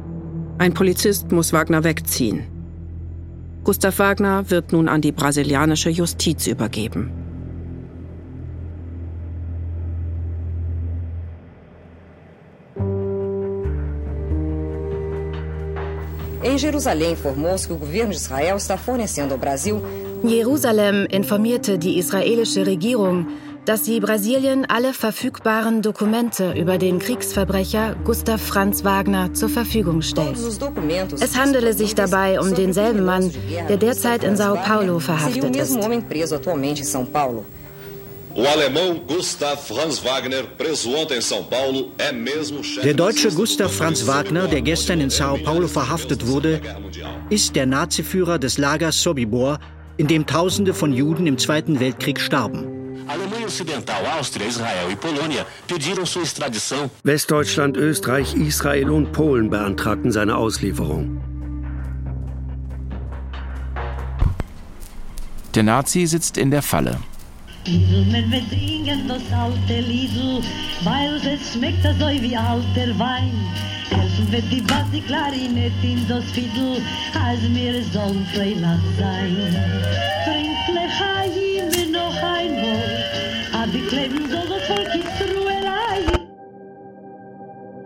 Ein 0.57 0.73
Polizist 0.73 1.33
muss 1.33 1.53
Wagner 1.53 1.83
wegziehen. 1.83 2.45
Gustav 3.65 3.99
Wagner 3.99 4.49
wird 4.51 4.73
nun 4.73 4.89
an 4.89 5.01
die 5.01 5.11
brasilianische 5.11 5.91
Justiz 5.91 6.47
übergeben. 6.47 7.11
Em 16.45 16.57
Jerusalém 16.57 17.13
informou-se 17.13 17.67
que 17.67 17.73
o 17.73 17.77
governo 17.77 18.11
de 18.11 18.17
Israel 18.17 18.57
está 18.57 18.77
fornecendo 18.77 19.35
ao 19.35 19.41
Brasil. 19.41 19.83
Jerusalem 20.23 21.07
informierte 21.11 21.79
die 21.79 21.99
israelische 21.99 22.65
Regierung, 22.65 23.27
dass 23.65 23.85
sie 23.85 24.01
Brasilien 24.01 24.67
alle 24.67 24.93
verfügbaren 24.93 25.83
Dokumente 25.83 26.53
über 26.53 26.79
den 26.79 26.99
Kriegsverbrecher 26.99 27.97
Gustav 28.05 28.41
Franz 28.41 28.85
Wagner 28.85 29.33
zur 29.33 29.49
Verfügung 29.49 30.03
stellt. 30.03 30.37
Es 31.21 31.37
handele 31.37 31.73
sich 31.73 31.95
dabei 31.95 32.41
um 32.41 32.55
denselben 32.55 33.05
Mann, 33.05 33.33
der 33.69 33.77
derzeit 33.77 34.25
in 34.25 34.37
Sao 34.37 34.57
Paulo 34.57 34.99
verhaftet 34.99 35.57
ist. 35.57 35.79
Der 42.83 42.95
deutsche 42.95 43.31
Gustav 43.31 43.73
Franz 43.73 44.07
Wagner, 44.09 44.49
der 44.49 44.61
gestern 44.61 45.01
in 45.01 45.11
Sao 45.11 45.39
Paulo 45.45 45.69
verhaftet 45.69 46.27
wurde, 46.27 46.61
ist 47.31 47.55
der 47.55 47.67
Naziführer 47.67 48.41
des 48.41 48.59
Lagers 48.59 49.01
Sobibor, 49.01 49.61
in 49.97 50.09
dem 50.09 50.27
Tausende 50.27 50.75
von 50.75 50.93
Juden 50.93 51.29
im 51.29 51.39
Zweiten 51.39 51.79
Weltkrieg 51.79 52.21
starben. 52.21 52.74
Westdeutschland, 57.03 57.77
Österreich, 57.77 58.35
Israel 58.35 58.91
und 58.91 59.13
Polen 59.13 59.51
beantragten 59.51 60.11
seine 60.11 60.37
Auslieferung. 60.37 61.21
Der 65.55 65.63
Nazi 65.63 66.07
sitzt 66.07 66.37
in 66.37 66.51
der 66.51 66.63
Falle. 66.63 66.99
Wir 67.65 68.43
singen 68.51 69.09
das 69.09 69.23
alte 69.33 69.81
Liesel, 69.81 70.43
weil 70.83 71.15
es 71.17 71.53
schmeckt 71.53 71.83
so 71.83 72.07
wie 72.07 72.37
alter 72.37 72.99
Wein. 72.99 73.33
Helfen 73.89 74.33
wird 74.33 74.51
die 74.51 74.61
Bass, 74.63 74.85
die 74.93 75.01
Klarinette 75.01 75.87
in 75.87 76.07
das 76.09 76.25
Fiedel, 76.33 76.83
als 77.15 77.41
wir 77.43 77.83
sollen 77.85 78.27
freilach 78.35 78.81
sein. 78.99 80.34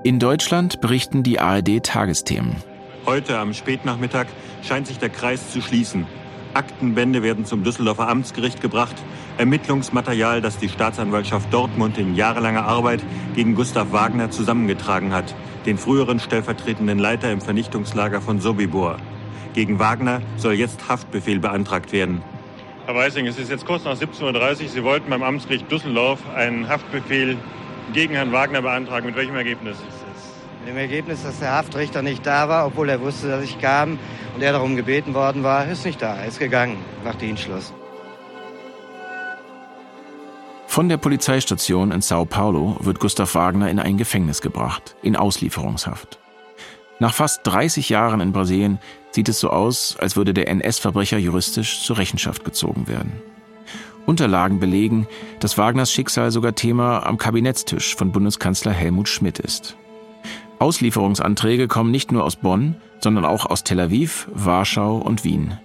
In 0.08 0.18
Deutschland 0.18 0.80
berichten 0.80 1.22
die 1.22 1.38
ARD-Tagesthemen. 1.38 2.56
Heute 3.04 3.38
am 3.38 3.52
Spätnachmittag 3.52 4.24
scheint 4.62 4.86
sich 4.86 4.96
der 4.98 5.10
Kreis 5.10 5.52
zu 5.52 5.60
schließen. 5.60 6.06
Aktenbände 6.54 7.22
werden 7.22 7.44
zum 7.44 7.62
Düsseldorfer 7.62 8.08
Amtsgericht 8.08 8.62
gebracht. 8.62 8.96
Ermittlungsmaterial, 9.36 10.40
das 10.40 10.56
die 10.56 10.70
Staatsanwaltschaft 10.70 11.52
Dortmund 11.52 11.98
in 11.98 12.14
jahrelanger 12.14 12.64
Arbeit 12.64 13.02
gegen 13.34 13.54
Gustav 13.54 13.92
Wagner 13.92 14.30
zusammengetragen 14.30 15.12
hat, 15.12 15.34
den 15.66 15.76
früheren 15.76 16.20
stellvertretenden 16.20 16.98
Leiter 16.98 17.30
im 17.30 17.42
Vernichtungslager 17.42 18.22
von 18.22 18.40
Sobibor. 18.40 18.96
Gegen 19.52 19.78
Wagner 19.78 20.22
soll 20.38 20.54
jetzt 20.54 20.88
Haftbefehl 20.88 21.38
beantragt 21.38 21.92
werden. 21.92 22.22
Herr 22.86 22.94
Weißing, 22.94 23.26
es 23.26 23.38
ist 23.38 23.50
jetzt 23.50 23.66
kurz 23.66 23.84
nach 23.84 23.98
17.30 23.98 24.62
Uhr. 24.62 24.68
Sie 24.70 24.84
wollten 24.84 25.10
beim 25.10 25.22
Amtsgericht 25.22 25.70
Düsseldorf 25.70 26.20
einen 26.34 26.66
Haftbefehl 26.66 27.36
gegen 27.92 28.14
Herrn 28.14 28.32
Wagner 28.32 28.62
beantragen. 28.62 29.06
Mit 29.06 29.16
welchem 29.16 29.36
Ergebnis? 29.36 29.76
Dem 30.68 30.76
Ergebnis, 30.76 31.22
dass 31.22 31.38
der 31.38 31.52
Haftrichter 31.52 32.02
nicht 32.02 32.26
da 32.26 32.50
war, 32.50 32.66
obwohl 32.66 32.90
er 32.90 33.00
wusste, 33.00 33.28
dass 33.28 33.42
ich 33.42 33.58
kam 33.58 33.98
und 34.34 34.42
er 34.42 34.52
darum 34.52 34.76
gebeten 34.76 35.14
worden 35.14 35.42
war, 35.42 35.66
ist 35.66 35.86
nicht 35.86 36.02
da. 36.02 36.16
Er 36.16 36.26
ist 36.26 36.38
gegangen 36.38 36.76
nach 37.06 37.14
Dienstschluss. 37.14 37.72
Von 40.66 40.90
der 40.90 40.98
Polizeistation 40.98 41.90
in 41.90 42.02
Sao 42.02 42.26
Paulo 42.26 42.76
wird 42.80 43.00
Gustav 43.00 43.34
Wagner 43.34 43.70
in 43.70 43.78
ein 43.78 43.96
Gefängnis 43.96 44.42
gebracht, 44.42 44.94
in 45.00 45.16
Auslieferungshaft. 45.16 46.18
Nach 46.98 47.14
fast 47.14 47.46
30 47.46 47.88
Jahren 47.88 48.20
in 48.20 48.32
Brasilien 48.32 48.78
sieht 49.12 49.30
es 49.30 49.40
so 49.40 49.48
aus, 49.48 49.96
als 49.98 50.16
würde 50.16 50.34
der 50.34 50.48
NS-Verbrecher 50.48 51.16
juristisch 51.16 51.82
zur 51.82 51.96
Rechenschaft 51.96 52.44
gezogen 52.44 52.88
werden. 52.88 53.22
Unterlagen 54.04 54.60
belegen, 54.60 55.08
dass 55.40 55.56
Wagners 55.56 55.90
Schicksal 55.90 56.30
sogar 56.30 56.54
Thema 56.54 57.06
am 57.06 57.16
Kabinettstisch 57.16 57.96
von 57.96 58.12
Bundeskanzler 58.12 58.72
Helmut 58.72 59.08
Schmidt 59.08 59.38
ist. 59.38 59.74
Auslieferungsanträge 60.58 61.68
kommen 61.68 61.90
nicht 61.90 62.12
nur 62.12 62.24
aus 62.24 62.36
Bonn, 62.36 62.76
sondern 63.00 63.24
auch 63.24 63.46
aus 63.46 63.64
Tel 63.64 63.80
Aviv, 63.80 64.28
Warschau 64.32 64.96
und 64.96 65.24
Wien. 65.24 65.58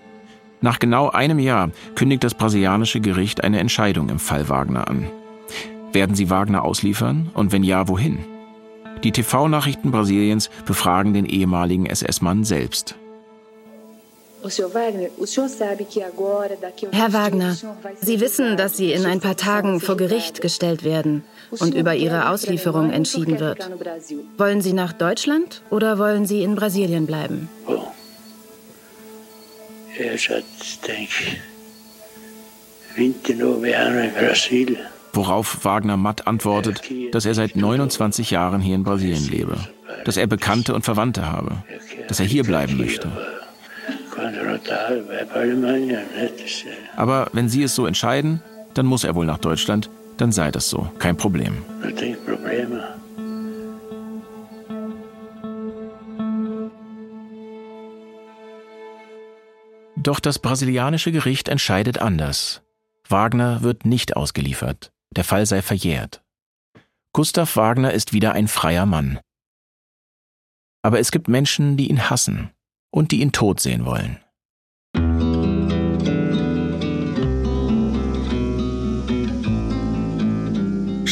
Nach 0.62 0.80
genau 0.80 1.10
einem 1.10 1.40
Jahr 1.40 1.72
kündigt 1.96 2.24
das 2.24 2.36
brasilianische 2.36 3.02
Gericht 3.02 3.44
eine 3.44 3.60
Entscheidung 3.60 4.10
im 4.10 4.20
Fall 4.20 4.48
Wagner 4.50 4.88
an. 4.88 5.08
Werden 5.92 6.16
sie 6.16 6.30
Wagner 6.30 6.64
ausliefern 6.64 7.30
und 7.34 7.52
wenn 7.52 7.64
ja, 7.64 7.88
wohin? 7.88 8.20
Die 9.04 9.12
TV-Nachrichten 9.12 9.92
Brasiliens 9.92 10.50
befragen 10.66 11.14
den 11.14 11.26
ehemaligen 11.26 11.86
SS-Mann 11.86 12.46
selbst. 12.46 12.96
Herr 16.92 17.14
Wagner, 17.14 17.56
Sie 18.02 18.20
wissen, 18.20 18.58
dass 18.58 18.76
Sie 18.78 18.92
in 18.92 19.06
ein 19.06 19.22
paar 19.22 19.38
Tagen 19.38 19.80
vor 19.80 19.96
Gericht 19.96 20.42
gestellt 20.42 20.84
werden 20.84 21.24
und 21.52 21.74
über 21.74 21.96
Ihre 21.96 22.30
Auslieferung 22.30 22.92
entschieden 22.92 23.40
wird. 23.40 23.70
Wollen 24.38 24.62
Sie 24.62 24.74
nach 24.74 24.92
Deutschland 24.94 25.62
oder 25.70 25.98
wollen 25.98 26.26
Sie 26.26 26.44
in 26.44 26.56
Brasilien 26.56 27.06
bleiben? 27.06 27.50
Worauf 35.14 35.64
Wagner 35.64 35.98
matt 35.98 36.28
antwortet, 36.28 36.82
dass 37.12 37.26
er 37.26 37.34
seit 37.34 37.56
29 37.56 38.32
Jahren 38.32 38.62
hier 38.62 38.76
in 38.76 38.84
Brasilien 38.84 39.30
lebe, 39.30 39.58
dass 40.06 40.18
er 40.18 40.28
Bekannte 40.28 40.74
und 40.74 40.84
Verwandte 40.84 41.32
habe, 41.32 41.64
dass 42.08 42.20
er 42.20 42.26
hier 42.26 42.44
bleiben 42.44 42.78
möchte. 42.78 43.12
Aber 46.95 47.30
wenn 47.34 47.49
Sie 47.49 47.63
es 47.63 47.76
so 47.76 47.86
entscheiden, 47.86 48.41
dann 48.73 48.86
muss 48.86 49.04
er 49.04 49.15
wohl 49.15 49.26
nach 49.26 49.38
Deutschland, 49.38 49.89
dann 50.17 50.32
sei 50.32 50.52
das 50.52 50.69
so, 50.69 50.91
kein 50.99 51.17
Problem. 51.17 51.63
Doch 60.04 60.19
das 60.19 60.39
brasilianische 60.39 61.12
Gericht 61.12 61.47
entscheidet 61.47 61.97
anders. 61.97 62.62
Wagner 63.08 63.62
wird 63.62 63.86
nicht 63.86 64.15
ausgeliefert. 64.17 64.91
Der 65.12 65.23
Fall 65.23 65.45
sei 65.45 65.62
verjährt. 65.62 66.21
Gustav 67.13 67.56
Wagner 67.56 67.93
ist 67.93 68.12
wieder 68.12 68.34
ein 68.34 68.47
freier 68.47 68.86
Mann. 68.86 69.19
Aber 70.82 70.99
es 70.99 71.12
gibt 71.12 71.28
Menschen, 71.28 71.78
die 71.78 71.89
ihn 71.89 72.10
hassen 72.10 72.49
und 72.91 73.12
die 73.12 73.21
ihn 73.21 73.32
tot 73.32 73.60
sehen 73.60 73.86
wollen. 73.86 74.23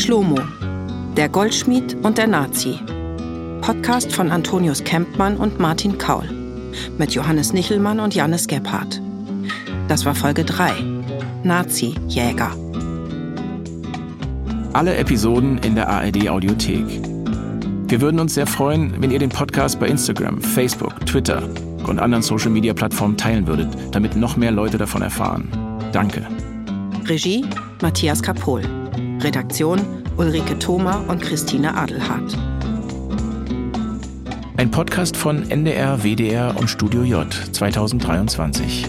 Schlomo, 0.01 0.39
der 1.15 1.29
Goldschmied 1.29 1.95
und 2.01 2.17
der 2.17 2.25
Nazi. 2.25 2.79
Podcast 3.61 4.11
von 4.11 4.31
Antonius 4.31 4.83
Kempmann 4.83 5.37
und 5.37 5.59
Martin 5.59 5.99
Kaul. 5.99 6.27
Mit 6.97 7.13
Johannes 7.13 7.53
Nichelmann 7.53 7.99
und 7.99 8.15
Jannis 8.15 8.47
Gebhardt. 8.47 8.99
Das 9.87 10.03
war 10.03 10.15
Folge 10.15 10.43
3. 10.43 10.71
Wir 17.87 18.01
würden 18.01 18.19
uns 18.19 18.33
sehr 18.33 18.47
freuen, 18.47 18.93
wenn 18.99 19.11
ihr 19.11 19.19
den 19.19 19.29
Podcast 19.29 19.79
bei 19.79 19.85
Instagram, 19.85 20.41
Facebook, 20.41 21.05
Twitter 21.05 21.43
und 21.87 21.99
anderen 21.99 22.23
Social-Media-Plattformen 22.23 23.17
teilen 23.17 23.45
würdet, 23.45 23.67
damit 23.91 24.15
noch 24.15 24.35
mehr 24.35 24.51
Leute 24.51 24.79
davon 24.79 25.03
erfahren. 25.03 25.47
Danke. 25.91 26.25
Regie 27.05 27.45
Matthias 27.83 28.23
Kapohl. 28.23 28.80
Redaktion 29.23 29.79
Ulrike 30.17 30.57
Thoma 30.57 30.97
und 31.07 31.21
Christine 31.21 31.75
Adelhardt. 31.75 32.35
Ein 34.57 34.71
Podcast 34.71 35.15
von 35.15 35.47
NDR, 35.47 36.03
WDR 36.03 36.57
und 36.57 36.71
Studio 36.71 37.03
J 37.03 37.31
2023. 37.31 38.87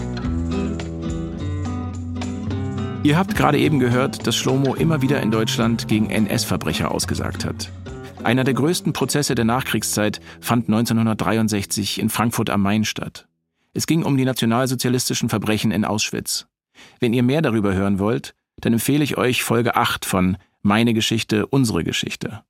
Ihr 3.03 3.15
habt 3.15 3.35
gerade 3.35 3.59
eben 3.59 3.77
gehört, 3.77 4.25
dass 4.25 4.35
Schlomo 4.35 4.73
immer 4.73 5.03
wieder 5.03 5.21
in 5.21 5.29
Deutschland 5.29 5.87
gegen 5.87 6.09
NS-Verbrecher 6.09 6.89
ausgesagt 6.89 7.45
hat. 7.45 7.71
Einer 8.23 8.43
der 8.43 8.55
größten 8.55 8.91
Prozesse 8.91 9.35
der 9.35 9.45
Nachkriegszeit 9.45 10.19
fand 10.41 10.67
1963 10.67 11.99
in 11.99 12.09
Frankfurt 12.09 12.49
am 12.49 12.63
Main 12.63 12.85
statt. 12.85 13.27
Es 13.75 13.85
ging 13.85 14.01
um 14.01 14.17
die 14.17 14.25
nationalsozialistischen 14.25 15.29
Verbrechen 15.29 15.69
in 15.69 15.85
Auschwitz. 15.85 16.47
Wenn 16.99 17.13
ihr 17.13 17.21
mehr 17.21 17.43
darüber 17.43 17.75
hören 17.75 17.99
wollt, 17.99 18.33
dann 18.57 18.73
empfehle 18.73 19.03
ich 19.03 19.17
euch 19.17 19.43
Folge 19.43 19.75
8 19.75 20.05
von 20.05 20.37
Meine 20.61 20.93
Geschichte, 20.93 21.47
unsere 21.47 21.83
Geschichte. 21.83 22.43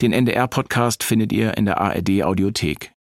Den 0.00 0.12
NDR-Podcast 0.12 1.04
findet 1.04 1.32
ihr 1.32 1.56
in 1.56 1.64
der 1.64 1.80
ARD-Audiothek. 1.80 2.92